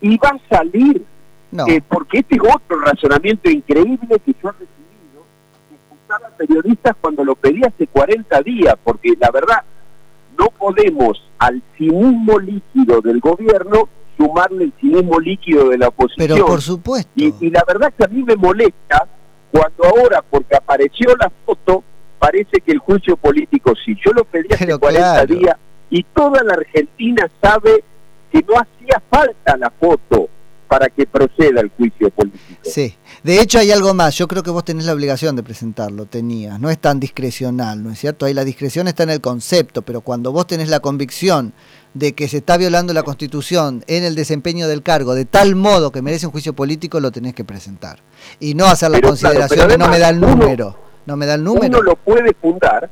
¿y 0.00 0.16
va 0.18 0.30
a 0.30 0.56
salir? 0.56 1.04
Eh, 1.66 1.80
porque 1.88 2.18
este 2.18 2.36
es 2.36 2.42
otro 2.42 2.78
razonamiento 2.80 3.50
increíble 3.50 4.20
que 4.24 4.34
yo 4.42 4.50
he 4.50 4.52
recibido, 4.52 5.24
escuchar 5.72 6.24
a 6.24 6.36
periodistas 6.36 6.96
cuando 7.00 7.24
lo 7.24 7.34
pedí 7.36 7.62
hace 7.64 7.86
40 7.86 8.42
días, 8.42 8.76
porque 8.84 9.14
la 9.18 9.30
verdad 9.30 9.62
no 10.38 10.48
podemos 10.50 11.22
al 11.38 11.62
cinismo 11.76 12.38
líquido 12.38 13.00
del 13.00 13.20
gobierno 13.20 13.88
sumarle 14.16 14.64
el 14.64 14.72
cinismo 14.80 15.18
líquido 15.20 15.70
de 15.70 15.78
la 15.78 15.88
oposición. 15.88 16.28
Pero 16.28 16.46
por 16.46 16.60
supuesto. 16.60 17.10
Y, 17.14 17.34
y 17.40 17.50
la 17.50 17.64
verdad 17.66 17.92
que 17.96 18.04
a 18.04 18.08
mí 18.08 18.22
me 18.22 18.36
molesta 18.36 19.06
cuando 19.50 19.84
ahora, 19.84 20.22
porque 20.28 20.56
apareció 20.56 21.16
la 21.16 21.30
foto, 21.46 21.82
parece 22.18 22.60
que 22.60 22.72
el 22.72 22.78
juicio 22.78 23.16
político 23.16 23.72
sí. 23.84 23.96
Yo 24.04 24.12
lo 24.12 24.24
pedí 24.24 24.48
hace 24.52 24.78
40 24.78 25.26
días 25.26 25.56
y 25.90 26.02
toda 26.02 26.42
la 26.42 26.54
Argentina 26.54 27.28
sabe 27.42 27.84
que 28.30 28.44
no 28.46 28.54
hacía 28.54 29.02
falta 29.10 29.56
la 29.56 29.70
foto 29.70 30.28
para 30.68 30.88
que 30.90 31.06
proceda 31.06 31.60
el 31.60 31.70
juicio 31.70 32.10
político. 32.10 32.60
Sí, 32.62 32.94
de 33.22 33.40
hecho 33.40 33.58
hay 33.58 33.72
algo 33.72 33.94
más, 33.94 34.14
yo 34.16 34.28
creo 34.28 34.42
que 34.42 34.50
vos 34.50 34.64
tenés 34.64 34.84
la 34.84 34.92
obligación 34.92 35.34
de 35.34 35.42
presentarlo, 35.42 36.04
tenías, 36.04 36.60
no 36.60 36.68
es 36.68 36.78
tan 36.78 37.00
discrecional, 37.00 37.82
¿no 37.82 37.90
es 37.90 37.98
cierto? 37.98 38.26
Ahí 38.26 38.34
la 38.34 38.44
discreción 38.44 38.86
está 38.86 39.02
en 39.02 39.10
el 39.10 39.22
concepto, 39.22 39.80
pero 39.80 40.02
cuando 40.02 40.30
vos 40.30 40.46
tenés 40.46 40.68
la 40.68 40.80
convicción 40.80 41.54
de 41.94 42.12
que 42.12 42.28
se 42.28 42.38
está 42.38 42.58
violando 42.58 42.92
la 42.92 43.02
Constitución 43.02 43.82
en 43.86 44.04
el 44.04 44.14
desempeño 44.14 44.68
del 44.68 44.82
cargo 44.82 45.14
de 45.14 45.24
tal 45.24 45.56
modo 45.56 45.90
que 45.90 46.02
merece 46.02 46.26
un 46.26 46.32
juicio 46.32 46.52
político, 46.52 47.00
lo 47.00 47.10
tenés 47.10 47.34
que 47.34 47.44
presentar. 47.44 48.00
Y 48.38 48.54
no 48.54 48.66
hacer 48.66 48.90
la 48.90 49.00
consideración 49.00 49.68
de 49.68 49.78
no 49.78 49.88
me 49.88 49.98
da 49.98 50.10
el 50.10 50.20
número, 50.20 50.78
no 51.08 51.16
me 51.16 51.26
da 51.26 51.34
el 51.34 51.42
número. 51.42 51.66
Uno 51.66 51.82
lo 51.82 51.96
puede 51.96 52.34
fundar, 52.34 52.88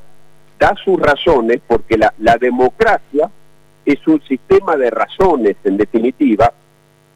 da 0.59 0.75
sus 0.83 0.99
razones, 0.99 1.61
porque 1.67 1.99
la, 1.99 2.13
la 2.19 2.39
democracia 2.39 3.31
es 3.85 4.05
un 4.09 4.21
sistema 4.23 4.75
de 4.77 4.91
razones, 4.91 5.57
en 5.63 5.77
definitiva, 5.77 6.51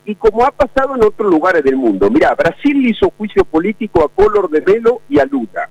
y 0.05 0.15
como 0.15 0.45
ha 0.45 0.51
pasado 0.51 0.95
en 0.95 1.03
otros 1.03 1.31
lugares 1.31 1.65
del 1.65 1.77
mundo. 1.77 2.11
Mira, 2.11 2.35
Brasil 2.35 2.83
le 2.83 2.91
hizo 2.91 3.11
juicio 3.17 3.45
político 3.45 4.05
a 4.05 4.09
Color 4.09 4.51
de 4.51 4.61
Melo 4.61 5.01
y 5.09 5.19
a 5.19 5.25
Lula, 5.25 5.69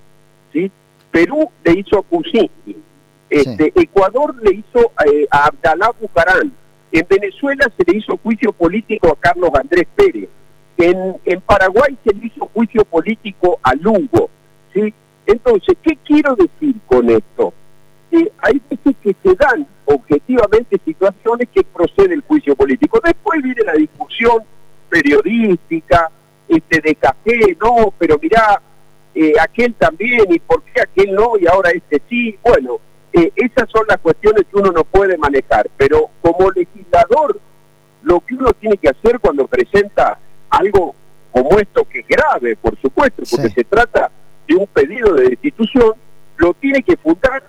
¿sí? 0.51 0.71
Perú 1.11 1.49
le 1.63 1.79
hizo 1.79 1.99
a 1.99 2.01
Kuczynski, 2.01 2.75
este, 3.29 3.71
Ecuador 3.75 4.35
le 4.41 4.55
hizo 4.55 4.91
eh, 5.05 5.27
a 5.29 5.45
Abdalá 5.45 5.91
Bucarán, 5.99 6.51
en 6.91 7.05
Venezuela 7.07 7.71
se 7.77 7.83
le 7.91 7.99
hizo 7.99 8.17
juicio 8.17 8.51
político 8.51 9.09
a 9.09 9.15
Carlos 9.15 9.51
Andrés 9.53 9.87
Pérez, 9.95 10.29
en, 10.77 11.17
en 11.23 11.41
Paraguay 11.41 11.95
se 12.03 12.15
le 12.15 12.25
hizo 12.25 12.49
juicio 12.51 12.83
político 12.83 13.59
a 13.61 13.75
Lugo, 13.75 14.29
¿sí? 14.73 14.91
Entonces, 15.29 15.77
¿qué 15.83 15.95
quiero 16.03 16.35
decir 16.35 16.75
con 16.87 17.09
esto? 17.09 17.53
hay 18.41 18.59
veces 18.67 18.95
que 19.03 19.15
se 19.21 19.35
dan 19.35 19.67
objetivamente 19.85 20.81
situaciones 20.83 21.47
que 21.53 21.63
procede 21.63 22.15
el 22.15 22.21
juicio 22.21 22.55
político. 22.55 22.99
Después 23.03 23.43
viene 23.43 23.61
la 23.63 23.73
discusión 23.73 24.43
periodística, 24.89 26.09
este 26.47 26.81
de 26.81 26.95
café, 26.95 27.55
no, 27.61 27.93
pero 27.99 28.17
mirá, 28.19 28.59
eh, 29.13 29.33
aquel 29.39 29.75
también, 29.75 30.25
y 30.31 30.39
por 30.39 30.63
qué 30.63 30.81
aquel 30.81 31.13
no, 31.13 31.37
y 31.37 31.45
ahora 31.45 31.69
este 31.69 32.01
sí. 32.09 32.35
Bueno, 32.41 32.79
eh, 33.13 33.31
esas 33.35 33.69
son 33.69 33.85
las 33.87 33.99
cuestiones 33.99 34.47
que 34.49 34.57
uno 34.57 34.71
no 34.71 34.83
puede 34.83 35.15
manejar, 35.15 35.69
pero 35.77 36.09
como 36.21 36.49
legislador, 36.49 37.39
lo 38.01 38.19
que 38.21 38.33
uno 38.33 38.51
tiene 38.53 38.77
que 38.77 38.89
hacer 38.89 39.19
cuando 39.19 39.45
presenta 39.45 40.17
algo 40.49 40.95
como 41.31 41.59
esto, 41.59 41.85
que 41.87 41.99
es 41.99 42.07
grave, 42.07 42.55
por 42.55 42.75
supuesto, 42.81 43.21
porque 43.29 43.49
se 43.49 43.63
trata 43.63 44.09
de 44.49 44.55
un 44.55 44.67
pedido 44.67 45.13
de 45.13 45.29
destitución, 45.29 45.93
lo 46.37 46.53
tiene 46.55 46.83
que 46.83 46.97
fundar 46.97 47.43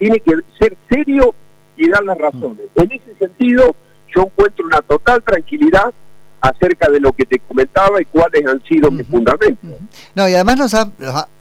tiene 0.00 0.18
que 0.18 0.32
ser 0.58 0.76
serio 0.88 1.34
y 1.76 1.88
dar 1.88 2.02
las 2.02 2.18
razones. 2.18 2.66
En 2.74 2.90
ese 2.90 3.14
sentido, 3.18 3.76
yo 4.14 4.22
encuentro 4.22 4.66
una 4.66 4.80
total 4.80 5.22
tranquilidad 5.22 5.92
acerca 6.40 6.90
de 6.90 7.00
lo 7.00 7.12
que 7.12 7.26
te 7.26 7.38
comentaba 7.38 8.00
y 8.00 8.06
cuáles 8.06 8.46
han 8.46 8.62
sido 8.64 8.90
mis 8.90 9.06
fundamentos. 9.06 9.78
No, 10.14 10.26
y 10.26 10.32
además 10.32 10.56
nos 10.56 10.74
ha, 10.74 10.90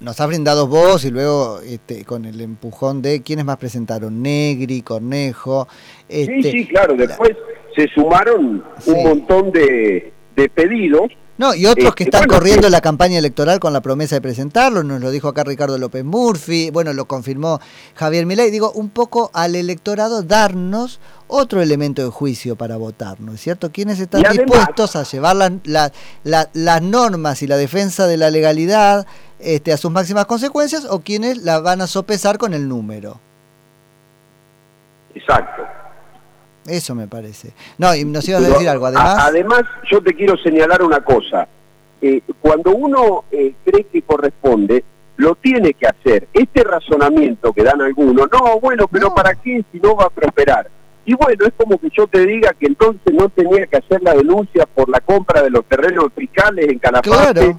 nos 0.01 0.19
ha 0.19 0.25
brindado 0.27 0.67
vos 0.67 1.05
y 1.05 1.09
luego 1.09 1.61
este, 1.61 2.03
con 2.03 2.25
el 2.25 2.41
empujón 2.41 3.01
de 3.01 3.21
quienes 3.21 3.45
más 3.45 3.55
presentaron, 3.55 4.21
Negri, 4.21 4.81
Cornejo. 4.81 5.69
Este, 6.09 6.43
sí, 6.43 6.51
sí, 6.51 6.67
claro, 6.67 6.95
después 6.95 7.31
se 7.77 7.87
sumaron 7.95 8.61
un 8.87 9.03
montón 9.03 9.51
de, 9.51 10.11
de 10.35 10.49
pedidos 10.49 11.09
no, 11.39 11.55
y 11.55 11.65
otros 11.67 11.95
que 11.95 12.03
este, 12.03 12.17
están 12.17 12.27
corriendo 12.27 12.67
la 12.69 12.81
campaña 12.81 13.17
electoral 13.17 13.61
con 13.61 13.71
la 13.71 13.79
promesa 13.79 14.15
de 14.15 14.21
presentarlo, 14.21 14.83
nos 14.83 14.99
lo 14.99 15.09
dijo 15.09 15.29
acá 15.29 15.45
Ricardo 15.45 15.77
López 15.77 16.03
Murphy, 16.03 16.69
bueno, 16.69 16.91
lo 16.91 17.05
confirmó 17.05 17.61
Javier 17.95 18.25
Milei, 18.25 18.51
digo, 18.51 18.73
un 18.73 18.89
poco 18.89 19.31
al 19.33 19.55
electorado 19.55 20.21
darnos 20.21 20.99
otro 21.29 21.61
elemento 21.61 22.03
de 22.03 22.09
juicio 22.09 22.57
para 22.57 22.75
votar, 22.75 23.21
¿no 23.21 23.31
es 23.31 23.39
cierto? 23.39 23.71
¿Quiénes 23.71 24.01
están 24.01 24.23
dispuestos 24.29 24.97
a 24.97 25.03
llevar 25.03 25.37
las 26.25 26.81
normas 26.81 27.41
y 27.41 27.47
la 27.47 27.55
defensa 27.55 28.05
de 28.05 28.17
la 28.17 28.29
legalidad 28.31 29.07
este, 29.39 29.71
a 29.71 29.77
sus 29.77 29.91
máximas 29.91 30.25
consecuencias 30.25 30.83
o 30.89 30.99
quienes 30.99 31.37
la 31.37 31.61
van 31.61 31.79
a 31.79 31.87
sopesar 31.87 32.37
con 32.37 32.53
el 32.53 32.67
número? 32.67 33.17
Exacto. 35.15 35.78
Eso 36.69 36.95
me 36.95 37.07
parece. 37.07 37.51
No, 37.77 37.93
y 37.95 38.05
nos 38.05 38.27
ibas 38.27 38.43
a 38.43 38.49
decir 38.49 38.69
algo, 38.69 38.85
además. 38.85 39.17
además, 39.19 39.63
yo 39.89 40.01
te 40.01 40.13
quiero 40.13 40.37
señalar 40.37 40.83
una 40.83 41.01
cosa. 41.01 41.47
Eh, 42.01 42.21
cuando 42.39 42.71
uno 42.71 43.25
eh, 43.31 43.53
cree 43.65 43.85
que 43.85 44.01
corresponde, 44.03 44.83
lo 45.17 45.35
tiene 45.35 45.73
que 45.73 45.85
hacer. 45.85 46.27
Este 46.33 46.63
razonamiento 46.63 47.51
que 47.51 47.63
dan 47.63 47.81
algunos, 47.81 48.29
no, 48.31 48.59
bueno, 48.61 48.87
pero 48.87 49.13
¿para 49.13 49.35
qué 49.35 49.63
si 49.71 49.79
no 49.79 49.95
va 49.95 50.05
a 50.05 50.09
prosperar? 50.09 50.69
Y 51.05 51.13
bueno, 51.13 51.45
es 51.45 51.53
como 51.57 51.77
que 51.77 51.89
yo 51.89 52.07
te 52.07 52.25
diga 52.25 52.53
que 52.53 52.67
entonces 52.67 53.13
no 53.13 53.29
tenía 53.29 53.65
que 53.67 53.77
hacer 53.77 54.01
la 54.01 54.13
denuncia 54.13 54.65
por 54.65 54.87
la 54.89 54.99
compra 54.99 55.41
de 55.41 55.49
los 55.49 55.65
terrenos 55.65 56.05
fiscales 56.15 56.69
en 56.69 56.79
Calafate. 56.79 57.57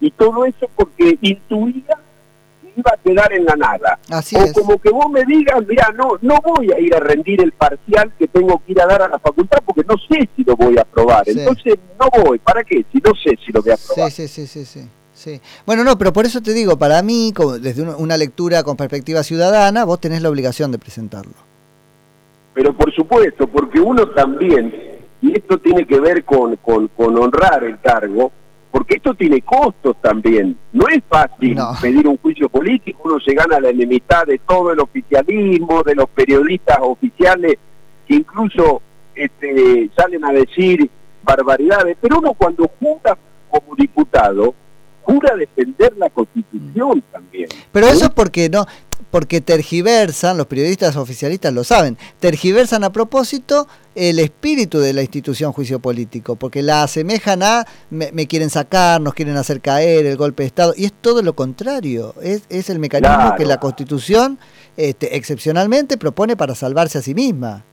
Y 0.00 0.10
todo 0.12 0.46
eso 0.46 0.68
porque 0.74 1.18
intuía 1.20 1.98
iba 2.80 2.92
a 2.92 2.96
quedar 2.96 3.32
en 3.32 3.44
la 3.44 3.56
nada. 3.56 3.98
o 4.10 4.52
como 4.52 4.78
que 4.78 4.90
vos 4.90 5.10
me 5.10 5.24
digas, 5.24 5.64
mira, 5.66 5.92
no, 5.96 6.18
no 6.20 6.40
voy 6.42 6.72
a 6.72 6.78
ir 6.78 6.94
a 6.94 7.00
rendir 7.00 7.40
el 7.40 7.52
parcial 7.52 8.12
que 8.18 8.26
tengo 8.28 8.60
que 8.64 8.72
ir 8.72 8.80
a 8.80 8.86
dar 8.86 9.02
a 9.02 9.08
la 9.08 9.18
facultad 9.18 9.58
porque 9.64 9.82
no 9.86 9.96
sé 9.96 10.28
si 10.36 10.44
lo 10.44 10.56
voy 10.56 10.76
a 10.78 10.82
aprobar. 10.82 11.22
Entonces 11.26 11.78
no 11.98 12.08
voy. 12.22 12.38
¿Para 12.38 12.64
qué? 12.64 12.84
Si 12.92 12.98
no 12.98 13.12
sé 13.14 13.38
si 13.44 13.52
lo 13.52 13.62
voy 13.62 13.72
a 13.72 13.74
aprobar. 13.74 14.10
Sí, 14.10 14.28
sí, 14.28 14.46
sí, 14.46 14.64
sí. 14.64 14.88
sí. 15.14 15.40
Bueno, 15.66 15.84
no, 15.84 15.96
pero 15.98 16.12
por 16.12 16.26
eso 16.26 16.40
te 16.40 16.52
digo, 16.52 16.78
para 16.78 17.02
mí, 17.02 17.32
como 17.34 17.58
desde 17.58 17.82
una 17.82 18.16
lectura 18.16 18.62
con 18.62 18.76
perspectiva 18.76 19.22
ciudadana, 19.22 19.84
vos 19.84 20.00
tenés 20.00 20.22
la 20.22 20.30
obligación 20.30 20.72
de 20.72 20.78
presentarlo. 20.78 21.34
Pero 22.54 22.76
por 22.76 22.92
supuesto, 22.92 23.46
porque 23.46 23.80
uno 23.80 24.08
también, 24.10 24.74
y 25.22 25.36
esto 25.36 25.58
tiene 25.58 25.86
que 25.86 26.00
ver 26.00 26.24
con, 26.24 26.56
con, 26.56 26.88
con 26.88 27.16
honrar 27.16 27.64
el 27.64 27.80
cargo, 27.80 28.32
porque 28.70 28.96
esto 28.96 29.14
tiene 29.14 29.40
costos 29.42 29.96
también. 30.00 30.56
No 30.72 30.86
es 30.88 31.02
fácil 31.08 31.58
pedir 31.80 32.06
un 32.06 32.16
juicio 32.18 32.48
político, 32.48 33.02
uno 33.04 33.20
se 33.20 33.34
gana 33.34 33.60
la 33.60 33.70
enemistad 33.70 34.26
de 34.26 34.38
todo 34.38 34.72
el 34.72 34.80
oficialismo, 34.80 35.82
de 35.82 35.94
los 35.94 36.08
periodistas 36.10 36.78
oficiales 36.80 37.56
que 38.06 38.14
incluso 38.14 38.82
este, 39.14 39.90
salen 39.96 40.24
a 40.24 40.32
decir 40.32 40.88
barbaridades, 41.22 41.96
pero 42.00 42.18
uno 42.18 42.32
cuando 42.34 42.70
jura 42.78 43.16
como 43.50 43.74
diputado, 43.76 44.54
jura 45.10 45.34
defender 45.36 45.96
la 45.96 46.10
constitución 46.10 47.02
también. 47.10 47.48
Pero 47.72 47.88
eso 47.88 48.04
es 48.06 48.10
porque 48.10 48.48
no, 48.48 48.66
porque 49.10 49.40
tergiversan, 49.40 50.36
los 50.36 50.46
periodistas 50.46 50.96
oficialistas 50.96 51.52
lo 51.52 51.64
saben, 51.64 51.98
tergiversan 52.20 52.84
a 52.84 52.92
propósito 52.92 53.66
el 53.94 54.18
espíritu 54.18 54.78
de 54.78 54.92
la 54.92 55.02
institución 55.02 55.52
juicio 55.52 55.80
político, 55.80 56.36
porque 56.36 56.62
la 56.62 56.84
asemejan 56.84 57.42
a 57.42 57.66
me, 57.90 58.26
quieren 58.26 58.50
sacar, 58.50 59.00
nos 59.00 59.14
quieren 59.14 59.36
hacer 59.36 59.60
caer, 59.60 60.06
el 60.06 60.16
golpe 60.16 60.44
de 60.44 60.48
Estado, 60.48 60.74
y 60.76 60.84
es 60.84 60.92
todo 60.92 61.22
lo 61.22 61.34
contrario, 61.34 62.14
es, 62.22 62.44
es 62.48 62.70
el 62.70 62.78
mecanismo 62.78 63.34
que 63.36 63.46
la 63.46 63.58
Constitución 63.58 64.38
este, 64.76 65.16
excepcionalmente 65.16 65.98
propone 65.98 66.36
para 66.36 66.54
salvarse 66.54 66.98
a 66.98 67.02
sí 67.02 67.14
misma. 67.14 67.64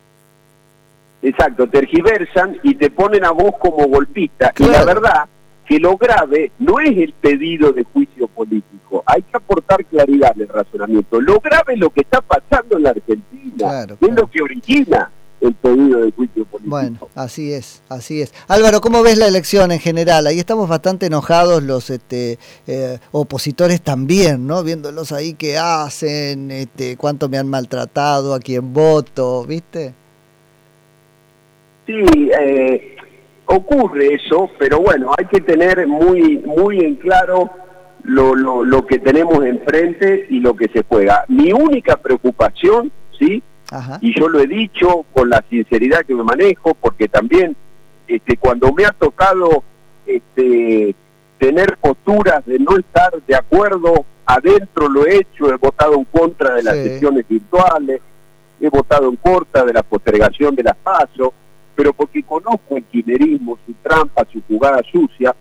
Exacto, 1.21 1.67
tergiversan 1.67 2.57
y 2.63 2.75
te 2.75 2.89
ponen 2.89 3.25
a 3.25 3.31
vos 3.31 3.53
como 3.59 3.87
golpista, 3.87 4.53
y 4.57 4.65
la 4.65 4.83
verdad 4.83 5.25
que 5.67 5.79
lo 5.79 5.97
grave 5.97 6.51
no 6.59 6.79
es 6.79 6.97
el 6.97 7.13
pedido 7.13 7.73
de 7.73 7.83
juicio 7.83 8.27
político, 8.27 9.03
hay 9.05 9.21
que 9.21 9.35
aportar 9.37 9.83
claridad 9.85 10.31
en 10.35 10.43
el 10.43 10.47
razonamiento. 10.47 11.19
Lo 11.19 11.39
grave 11.39 11.73
es 11.73 11.79
lo 11.79 11.89
que 11.89 12.01
está 12.01 12.21
pasando 12.21 12.77
en 12.77 12.83
la 12.83 12.91
Argentina, 12.91 13.85
es 13.99 14.13
lo 14.13 14.27
que 14.29 14.41
origina 14.41 15.11
el 15.41 15.53
pedido 15.53 15.99
de 15.99 16.11
juicio 16.11 16.45
político. 16.45 16.69
Bueno, 16.69 16.97
así 17.13 17.51
es, 17.53 17.83
así 17.89 18.21
es. 18.21 18.33
Álvaro, 18.47 18.81
¿cómo 18.81 19.03
ves 19.03 19.17
la 19.17 19.27
elección 19.27 19.71
en 19.71 19.79
general? 19.79 20.25
Ahí 20.25 20.39
estamos 20.39 20.67
bastante 20.67 21.05
enojados 21.07 21.61
los 21.61 21.89
este, 21.89 22.39
eh, 22.65 22.99
opositores 23.11 23.81
también, 23.81 24.47
¿no? 24.47 24.63
Viéndolos 24.63 25.11
ahí 25.11 25.33
qué 25.33 25.57
hacen, 25.57 26.49
este, 26.49 26.97
cuánto 26.97 27.29
me 27.29 27.37
han 27.37 27.49
maltratado, 27.49 28.33
a 28.33 28.39
quién 28.39 28.73
voto, 28.73 29.45
¿viste? 29.45 29.93
Sí, 31.85 32.31
eh, 32.41 32.96
ocurre 33.47 34.13
eso, 34.13 34.49
pero 34.59 34.79
bueno, 34.79 35.11
hay 35.17 35.25
que 35.25 35.41
tener 35.41 35.87
muy, 35.87 36.37
muy 36.39 36.79
en 36.79 36.95
claro 36.95 37.49
lo, 38.03 38.35
lo, 38.35 38.63
lo 38.63 38.85
que 38.85 38.99
tenemos 38.99 39.43
enfrente 39.43 40.27
y 40.29 40.39
lo 40.39 40.55
que 40.55 40.67
se 40.69 40.83
juega. 40.87 41.25
Mi 41.27 41.51
única 41.51 41.97
preocupación, 41.97 42.91
¿sí? 43.17 43.41
Y 43.99 44.17
yo 44.17 44.29
lo 44.29 44.39
he 44.39 44.47
dicho 44.47 45.05
con 45.13 45.29
la 45.29 45.43
sinceridad 45.49 46.05
que 46.05 46.15
me 46.15 46.23
manejo, 46.23 46.73
porque 46.75 47.09
también 47.09 47.55
este, 48.07 48.37
cuando 48.37 48.71
me 48.71 48.85
ha 48.85 48.91
tocado 48.91 49.63
este, 50.05 50.95
tener 51.37 51.77
posturas 51.77 52.45
de 52.45 52.59
no 52.59 52.77
estar 52.77 53.11
de 53.27 53.35
acuerdo, 53.35 54.05
adentro 54.25 54.87
lo 54.87 55.05
he 55.05 55.17
hecho, 55.17 55.53
he 55.53 55.57
votado 55.57 55.95
en 55.95 56.05
contra 56.05 56.55
de 56.55 56.63
las 56.63 56.75
sesiones 56.75 57.27
virtuales, 57.27 58.01
he 58.61 58.69
votado 58.69 59.09
en 59.09 59.17
contra 59.17 59.65
de 59.65 59.73
la 59.73 59.83
postergación 59.83 60.55
de 60.55 60.63
las 60.63 60.77
pasos, 60.77 61.31
pero 61.77 61.93
porque 61.93 62.23
conozco 62.23 62.75
el 62.75 62.83
kirchnerismo, 62.85 63.59
su 63.63 63.73
trampa, 63.83 64.25
su 64.33 64.41
jugada 64.47 64.81
sucia, 64.91 65.35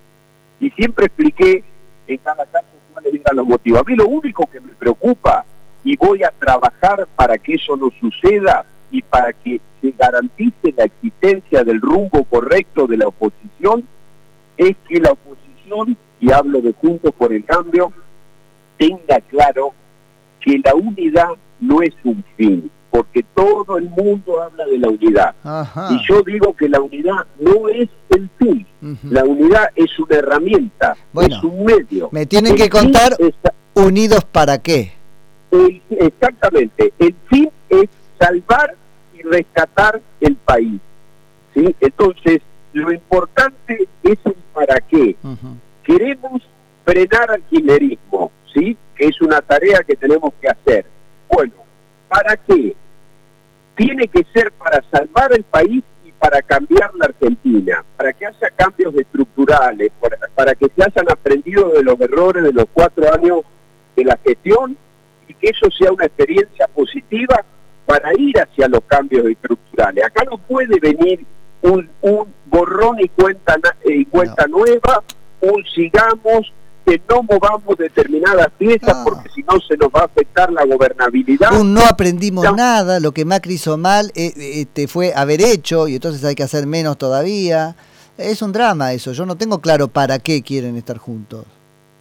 y 0.61 0.69
siempre 0.73 1.07
expliqué 1.07 1.65
en 2.07 2.19
cada 2.19 2.45
caso 2.45 2.67
cuáles 2.93 3.15
eran 3.15 3.37
los 3.37 3.47
motivos. 3.47 3.81
A 3.81 3.85
mí 3.85 3.97
lo 3.97 4.07
único 4.07 4.47
que 4.47 4.61
me 4.61 4.73
preocupa, 4.75 5.47
y 5.83 5.97
voy 5.97 6.23
a 6.25 6.31
trabajar 6.39 7.09
para 7.17 7.39
que 7.39 7.55
eso 7.55 7.75
no 7.79 7.91
suceda, 7.99 8.67
y 8.91 9.01
para 9.01 9.33
que 9.33 9.63
se 9.81 9.95
garantice 9.99 10.75
la 10.77 10.85
existencia 10.85 11.65
del 11.65 11.81
rumbo 11.81 12.23
correcto 12.25 12.87
de 12.87 12.99
la 12.99 13.09
oposición, 13.09 13.89
es 14.59 14.77
que 14.87 15.01
la 15.01 15.13
oposición, 15.13 15.97
y 16.21 16.33
hablo 16.33 16.61
de 16.61 16.75
Juntos 16.75 17.15
por 17.17 17.33
el 17.33 17.47
Cambio, 17.47 17.95
tenga 18.77 19.21
claro 19.23 19.73
que 20.41 20.61
la 20.63 20.75
unidad 20.75 21.31
no 21.61 21.81
es 21.81 21.95
un 22.05 22.23
fin, 22.37 22.71
porque 22.97 23.23
todo 23.35 23.77
el 23.77 23.91
mundo 23.91 24.43
habla 24.43 24.65
de 24.65 24.79
la 24.79 24.89
unidad. 24.89 25.35
Y 25.91 25.99
yo 26.09 26.23
digo 26.23 26.57
que 26.57 26.67
la 26.67 26.81
unidad 26.81 27.27
no 27.39 27.69
es 27.69 27.91
el 28.09 28.31
fin, 28.39 28.67
la 29.03 29.23
unidad 29.23 29.69
es 29.75 29.99
una 29.99 30.17
herramienta, 30.17 30.97
es 31.21 31.43
un 31.43 31.67
medio. 31.67 32.09
Me 32.11 32.25
tienen 32.25 32.57
que 32.57 32.71
contar 32.71 33.15
unidos 33.75 34.25
para 34.25 34.57
qué. 34.63 34.95
exactamente, 35.91 36.95
el 36.99 37.15
fin 37.29 37.51
es 37.69 37.91
salvar 38.19 38.75
y 39.13 39.23
rescatar 39.23 40.01
el 40.23 40.37
país. 40.37 40.81
¿sí? 41.53 41.77
Entonces, 41.79 42.41
lo 42.73 42.91
importante 42.93 43.87
es 44.05 44.19
el 44.25 44.37
para 44.55 44.81
qué. 44.81 45.17
Queremos 45.85 46.43
frenar 46.87 47.31
al 47.31 47.43
quimerismo, 47.43 48.33
¿sí? 48.55 48.75
que 48.95 49.09
es 49.09 49.21
una 49.21 49.43
tarea 49.43 49.81
que 49.87 49.97
tenemos 49.97 50.33
que 50.41 50.49
hacer. 50.49 50.87
Bueno, 51.29 51.53
¿para 52.09 52.39
qué? 52.39 52.75
Tiene 53.77 54.09
que 54.09 54.25
ser 54.33 54.53
para 54.53 54.83
salvar 54.91 55.33
el 55.35 55.45
país 55.45 55.85
y 56.05 56.13
para 56.13 56.41
cambiar 56.43 56.95
la 56.95 57.07
Argentina, 57.07 57.85
para 57.97 58.13
que 58.13 58.27
haya 58.27 58.51
cambios 58.57 58.95
estructurales, 58.95 59.93
para, 60.01 60.17
para 60.35 60.55
que 60.55 60.67
se 60.75 60.83
hayan 60.83 61.11
aprendido 61.11 61.69
de 61.71 61.83
los 61.83 62.01
errores 62.01 62.43
de 62.43 62.53
los 62.53 62.67
cuatro 62.73 63.13
años 63.13 63.41
de 63.95 64.05
la 64.05 64.19
gestión 64.25 64.77
y 65.29 65.35
que 65.35 65.51
eso 65.51 65.71
sea 65.71 65.93
una 65.93 66.07
experiencia 66.07 66.67
positiva 66.69 67.45
para 67.85 68.11
ir 68.19 68.39
hacia 68.39 68.69
los 68.69 68.81
cambios 68.87 69.27
estructurales. 69.27 70.05
Acá 70.05 70.25
no 70.25 70.39
puede 70.39 70.81
venir 70.81 71.25
un, 71.63 71.89
un 72.01 72.33
borrón 72.47 72.99
y 73.01 73.09
cuenta, 73.09 73.57
y 73.85 74.05
cuenta 74.07 74.47
nueva, 74.47 75.03
un 75.41 75.65
sigamos, 75.75 76.53
que 76.87 77.01
no 77.11 77.23
movamos 77.25 77.77
determinadas 77.77 78.49
piezas 78.57 78.95
ah. 78.95 79.03
porque 79.05 79.29
si 79.35 79.43
no 79.43 79.59
se 79.61 79.77
nos 79.77 79.89
va 79.89 80.03
a 80.03 80.05
afectar 80.05 80.53
la 80.53 80.65
gobernabilidad. 80.65 81.51
no 81.51 81.85
aprendimos 81.85 82.45
nada, 82.55 83.01
lo 83.01 83.13
que 83.13 83.25
Macri 83.25 83.55
hizo 83.55 83.77
mal 83.77 84.13
eh, 84.15 84.33
este, 84.37 84.87
fue 84.87 85.13
haber 85.15 85.41
hecho 85.41 85.89
y 85.89 85.97
entonces 85.97 86.25
hay 86.25 86.35
que 86.35 86.45
hacer 86.45 86.67
menos 86.67 86.97
todavía. 86.97 87.75
Es 88.17 88.41
un 88.41 88.53
drama 88.53 88.93
eso, 88.93 89.13
yo 89.13 89.27
no 89.27 89.37
tengo 89.37 89.61
claro 89.61 89.89
para 89.89 90.19
qué 90.21 90.43
quieren 90.43 90.77
estar 90.77 90.99
juntos. 90.99 91.45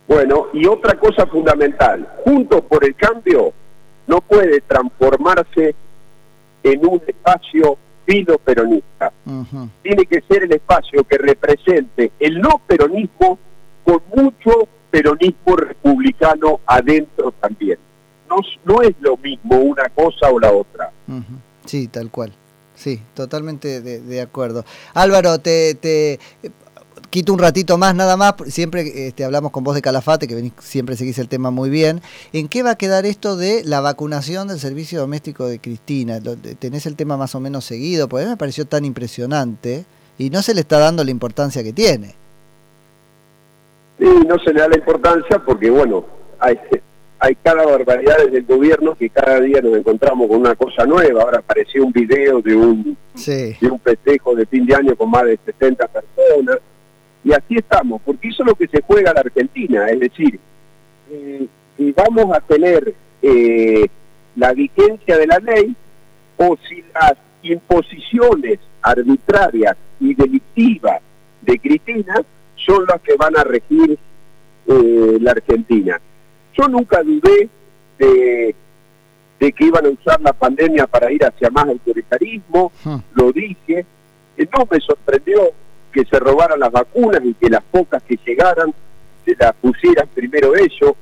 Bueno, 0.08 0.48
y 0.54 0.68
otra 0.68 0.98
cosa 1.00 1.26
fundamental, 1.26 2.08
Juntos 2.24 2.62
por 2.70 2.86
el 2.86 2.96
Cambio 2.96 3.54
no 4.06 4.22
puede 4.22 4.62
transformarse 4.62 5.76
en 6.62 6.86
un 6.86 7.02
espacio 7.08 7.78
filo 8.06 8.38
peronista. 8.38 9.12
Tiene 9.82 10.06
que 10.06 10.22
ser 10.22 10.44
el 10.44 10.54
espacio 10.54 11.04
que 11.06 11.18
represente 11.18 12.12
el 12.20 12.40
no 12.40 12.62
peronismo 12.68 13.40
con 13.86 14.02
mucho 14.16 14.68
peronismo 14.92 15.56
republicano 15.56 16.60
adentro 16.66 17.34
también. 17.40 17.78
No, 18.66 18.82
es 18.82 18.96
lo 19.00 19.16
mismo 19.18 19.58
una 19.58 19.88
cosa 19.90 20.30
o 20.30 20.40
la 20.40 20.52
otra. 20.52 20.92
Sí, 21.66 21.88
tal 21.88 22.10
cual. 22.10 22.34
Sí, 22.76 23.00
totalmente 23.14 23.82
de, 23.82 24.22
acuerdo. 24.22 24.66
Álvaro, 24.94 25.40
te, 25.40 25.76
te 25.76 26.20
quito 27.10 27.32
un 27.32 27.40
ratito 27.40 27.78
más, 27.78 27.96
nada 27.96 28.18
más. 28.18 28.36
Siempre 28.48 29.08
este, 29.08 29.24
hablamos 29.24 29.52
con 29.52 29.64
vos 29.64 29.76
de 29.76 29.82
Calafate, 29.82 30.28
que 30.28 30.52
siempre 30.60 30.98
seguís 30.98 31.18
el 31.20 31.30
tema 31.30 31.52
muy 31.52 31.70
bien. 31.70 32.02
¿En 32.34 32.50
qué 32.50 32.64
va 32.64 32.72
a 32.72 32.76
quedar 32.78 33.06
esto 33.06 33.38
de 33.38 33.64
la 33.64 33.80
vacunación 33.80 34.50
del 34.50 34.60
servicio 34.60 35.00
doméstico 35.00 35.48
de 35.48 35.60
Cristina? 35.60 36.20
¿Tenés 36.60 36.86
el 36.86 36.98
tema 36.98 37.16
más 37.16 37.34
o 37.36 37.40
menos 37.40 37.64
seguido? 37.64 38.10
Porque 38.10 38.24
a 38.24 38.26
mí 38.28 38.32
me 38.32 38.38
pareció 38.38 38.66
tan 38.66 38.84
impresionante 38.84 39.86
y 40.18 40.30
no 40.30 40.42
se 40.42 40.54
le 40.54 40.62
está 40.62 40.78
dando 40.80 41.04
la 41.06 41.12
importancia 41.12 41.64
que 41.64 41.72
tiene. 41.72 42.16
Sí, 44.00 44.06
no 44.28 44.38
se 44.40 44.54
le 44.54 44.60
da 44.60 44.68
la 44.68 44.78
importancia 44.78 45.40
porque, 45.40 45.70
bueno, 45.70 46.06
hay, 46.40 46.60
hay 47.20 47.36
cada 47.36 47.66
barbaridad 47.66 48.18
desde 48.26 48.40
el 48.40 48.46
gobierno 48.46 48.96
que 48.96 49.10
cada 49.10 49.40
día 49.40 49.62
nos 49.62 49.78
encontramos 49.78 50.28
con 50.28 50.42
una 50.42 50.56
cosa 50.56 50.86
nueva. 50.86 51.24
Ahora 51.24 51.40
apareció 51.40 51.86
un 51.86 51.94
video 51.94 52.42
de 52.42 52.56
un, 52.56 52.98
de 53.16 53.70
un 53.70 53.80
festejo 53.80 54.36
de 54.36 54.46
fin 54.46 54.66
de 54.66 54.76
año 54.76 54.96
con 54.96 55.10
más 55.10 55.24
de 55.24 55.40
60 55.46 55.88
personas. 55.88 56.60
Y 57.24 57.34
así 57.34 57.56
estamos, 57.56 58.02
porque 58.06 58.28
eso 58.28 58.44
es 58.44 58.48
lo 58.48 58.56
que 58.56 58.68
se 58.68 58.82
juega 58.82 59.14
la 59.14 59.22
Argentina. 59.22 59.88
Es 59.88 60.00
decir, 60.00 60.40
eh, 61.10 61.48
si 61.78 61.92
vamos 61.92 62.36
a 62.36 62.40
tener 62.42 62.94
eh, 63.22 63.88
la 64.36 64.54
vigencia 64.54 65.18
de 65.18 65.28
la 65.28 65.40
ley 65.40 65.76
o 66.38 66.58
si 66.68 66.84
las 66.94 67.16
imposiciones 67.42 68.60
arbitrarias 68.82 69.78
y 70.00 70.14
delictivas 70.14 71.02
de 71.42 71.60
Cristina 71.60 72.16
son 72.66 72.86
las 72.88 73.02
que 73.02 73.16
van 73.16 73.38
a 73.38 73.44
regir 73.44 73.98
eh, 74.68 75.18
la 75.22 75.32
Argentina. 75.32 76.00
Yo 76.58 76.68
nunca 76.68 77.02
dudé 77.04 77.50
de, 77.98 78.56
que 79.40 79.66
iban 79.66 79.86
a 79.86 79.90
usar 79.90 80.20
la 80.22 80.34
pandemia 80.34 80.88
para 80.88 81.12
ir 81.12 81.24
hacia 81.24 81.50
más 81.52 81.68
autoritarismo, 81.68 82.72
hmm. 82.84 82.96
lo 83.14 83.32
dije, 83.32 83.86
no 84.38 84.68
me 84.70 84.80
sorprendió 84.80 85.52
que 85.92 86.04
se 86.06 86.20
robaran 86.20 86.60
las 86.60 86.72
vacunas 86.72 87.24
y 87.24 87.34
que 87.36 87.50
las 87.50 87.64
pocas 87.64 88.02
que 88.04 88.18
llegaran 88.26 88.74
se 89.24 89.36
las 89.40 89.54
pusieran 89.56 90.08
primero 90.14 90.56
ellos, 90.56 90.94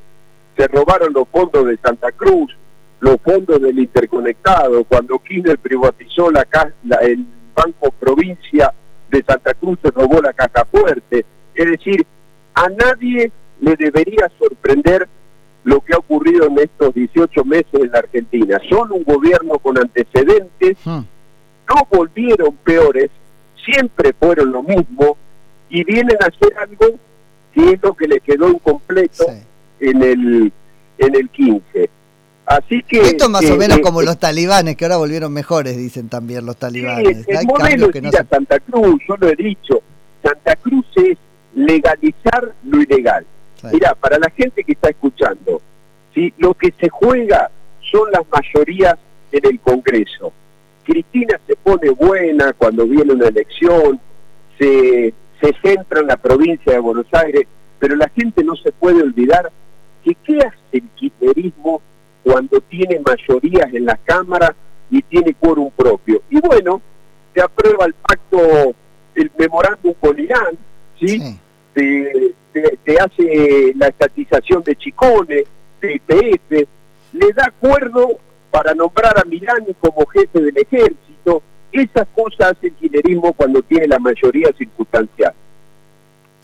se 0.58 0.68
robaron 0.68 1.14
los 1.14 1.28
fondos 1.30 1.66
de 1.66 1.78
Santa 1.78 2.12
Cruz, 2.12 2.56
los 3.00 3.20
fondos 3.22 3.62
del 3.62 3.80
interconectado, 3.80 4.84
cuando 4.84 5.20
Kirchner 5.20 5.58
privatizó 5.58 6.30
la, 6.32 6.46
la, 6.84 6.98
el 6.98 7.26
Banco 7.56 7.92
Provincia 7.92 8.74
de 9.10 9.24
Santa 9.24 9.54
Cruz 9.54 9.78
se 9.82 9.92
robó 9.92 10.22
la 10.22 10.34
caja 10.34 10.66
fuerte, 10.66 11.26
es 11.56 11.66
decir, 11.66 12.06
a 12.54 12.70
nadie 12.70 13.32
le 13.60 13.76
debería 13.76 14.32
sorprender 14.38 15.08
lo 15.64 15.80
que 15.82 15.94
ha 15.94 15.98
ocurrido 15.98 16.48
en 16.48 16.60
estos 16.60 16.94
18 16.94 17.46
meses 17.46 17.74
en 17.74 17.92
la 17.92 18.00
Argentina. 18.00 18.60
Son 18.70 18.92
un 18.92 19.04
gobierno 19.04 19.58
con 19.60 19.78
antecedentes, 19.78 20.78
hmm. 20.84 21.02
no 21.70 21.88
volvieron 21.90 22.56
peores, 22.64 23.10
siempre 23.64 24.14
fueron 24.20 24.52
lo 24.52 24.64
mismo 24.64 25.18
y 25.70 25.84
vienen 25.84 26.18
a 26.22 26.28
hacer 26.28 26.58
algo 26.58 27.00
que 27.54 27.72
es 27.72 27.82
lo 27.82 27.94
que 27.94 28.08
le 28.08 28.20
quedó 28.20 28.50
incompleto 28.50 29.26
en 29.80 30.04
el 30.04 30.52
en 30.98 31.16
el 31.16 31.30
15. 31.30 31.90
Así 32.46 32.84
que 32.84 33.00
esto 33.00 33.30
más 33.30 33.46
o 33.46 33.54
eh, 33.54 33.58
menos 33.58 33.78
eh, 33.78 33.82
como 33.82 34.02
eh, 34.02 34.06
los 34.06 34.20
talibanes 34.20 34.76
que 34.76 34.86
ahora 34.86 34.98
volvieron 34.98 35.32
mejores, 35.32 35.78
dicen 35.78 36.10
también 36.10 36.46
los 36.46 36.58
talibanes. 36.58 37.26
el 37.28 37.46
modelo 37.46 37.90
es 37.90 37.96
ir 37.96 38.18
a 38.18 38.26
Santa 38.26 38.60
Cruz, 38.60 39.02
yo 39.08 39.16
lo 39.18 39.30
he 39.30 39.36
dicho. 39.36 39.82
Santa 40.22 40.56
Cruz 40.58 40.86
es 40.96 41.18
legalizar 41.56 42.54
lo 42.64 42.82
ilegal. 42.82 43.26
Mira, 43.72 43.96
para 43.96 44.20
la 44.20 44.30
gente 44.30 44.64
que 44.64 44.74
está 44.74 44.90
escuchando, 44.90 45.62
si 46.14 46.34
lo 46.38 46.54
que 46.54 46.74
se 46.80 46.90
juega 46.90 47.50
son 47.92 48.12
las 48.12 48.24
mayorías 48.30 48.96
en 49.32 49.46
el 49.46 49.60
Congreso. 49.60 50.34
Cristina 50.84 51.40
se 51.48 51.56
pone 51.56 51.90
buena 51.92 52.54
cuando 52.54 52.86
viene 52.86 53.14
una 53.14 53.28
elección, 53.28 54.00
se, 54.60 55.14
se 55.40 55.54
centra 55.62 56.02
en 56.02 56.08
la 56.08 56.18
provincia 56.18 56.74
de 56.74 56.80
Buenos 56.80 57.08
Aires, 57.14 57.48
pero 57.80 57.96
la 57.96 58.10
gente 58.10 58.44
no 58.44 58.56
se 58.56 58.72
puede 58.72 59.02
olvidar 59.02 59.52
que 60.04 60.16
qué 60.16 60.40
hace 60.40 60.58
el 60.74 60.90
kirchnerismo 60.96 61.82
cuando 62.24 62.60
tiene 62.62 63.00
mayorías 63.00 63.74
en 63.74 63.86
la 63.86 63.98
Cámara 63.98 64.56
y 64.90 65.02
tiene 65.02 65.34
quórum 65.34 65.72
propio. 65.72 66.22
Y 66.30 66.40
bueno, 66.40 66.82
se 67.34 67.42
aprueba 67.42 67.86
el 67.86 67.94
pacto, 67.94 68.76
el 69.16 69.32
memorándum 69.38 69.94
con 70.00 70.20
Irán, 70.20 70.58
¿sí? 71.00 71.40
Te, 71.74 73.00
hace 73.00 73.74
la 73.76 73.88
estatización 73.88 74.64
de 74.64 74.76
Chicone, 74.76 75.44
de 75.82 75.96
IPF, 75.96 76.68
le 77.14 77.34
da 77.34 77.46
acuerdo 77.46 78.20
para 78.52 78.74
nombrar 78.74 79.18
a 79.18 79.26
Milani 79.26 79.74
como 79.80 80.06
jefe 80.08 80.40
del 80.40 80.58
ejército. 80.58 81.42
Esas 81.72 82.08
cosas 82.16 82.52
hace 82.52 82.68
el 82.68 82.74
kirchnerismo 82.74 83.34
cuando 83.34 83.62
tiene 83.64 83.88
la 83.88 84.00
mayoría 84.00 84.52
circunstancial. 84.58 85.34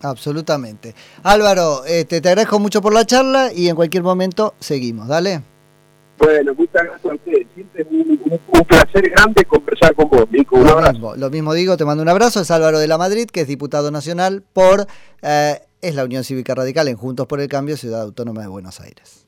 Absolutamente. 0.02 0.96
Álvaro, 1.24 1.86
este, 1.86 2.22
te 2.22 2.30
agradezco 2.30 2.60
mucho 2.60 2.82
por 2.82 2.94
la 2.94 3.06
charla 3.06 3.52
y 3.54 3.68
en 3.68 3.76
cualquier 3.76 4.04
momento 4.04 4.56
seguimos. 4.60 5.08
Dale. 5.08 5.42
Bueno, 6.20 6.54
muchas 6.54 6.84
gracias 6.84 7.06
a 7.06 7.16
ustedes. 7.16 7.48
Siempre 7.56 7.82
es 7.82 7.88
un, 7.90 8.66
placer 8.66 9.10
grande 9.10 9.46
conversar 9.46 9.96
con 9.96 10.10
vos, 10.10 10.30
Nico. 10.32 10.58
Un 10.58 10.68
lo, 10.68 10.82
Mismo, 10.82 11.16
lo 11.16 11.30
mismo 11.30 11.54
digo, 11.54 11.78
te 11.78 11.86
mando 11.86 12.04
un 12.04 12.10
abrazo. 12.10 12.42
Es 12.42 12.52
Álvaro 12.52 12.80
de 12.80 12.88
la 12.88 12.98
Madrid, 12.98 13.28
que 13.32 13.42
es 13.42 13.48
diputado 13.48 13.90
nacional 13.92 14.44
por... 14.54 14.86
Eh, 15.22 15.60
es 15.82 15.96
la 15.96 16.04
Unión 16.04 16.24
Cívica 16.26 16.54
Radical 16.56 16.90
en 16.90 16.98
Juntos 16.98 17.26
por 17.26 17.40
el 17.40 17.48
Cambio, 17.48 17.78
Ciudad 17.78 18.02
Autónoma 18.02 18.42
de 18.42 18.48
Buenos 18.48 18.82
Aires. 18.82 19.26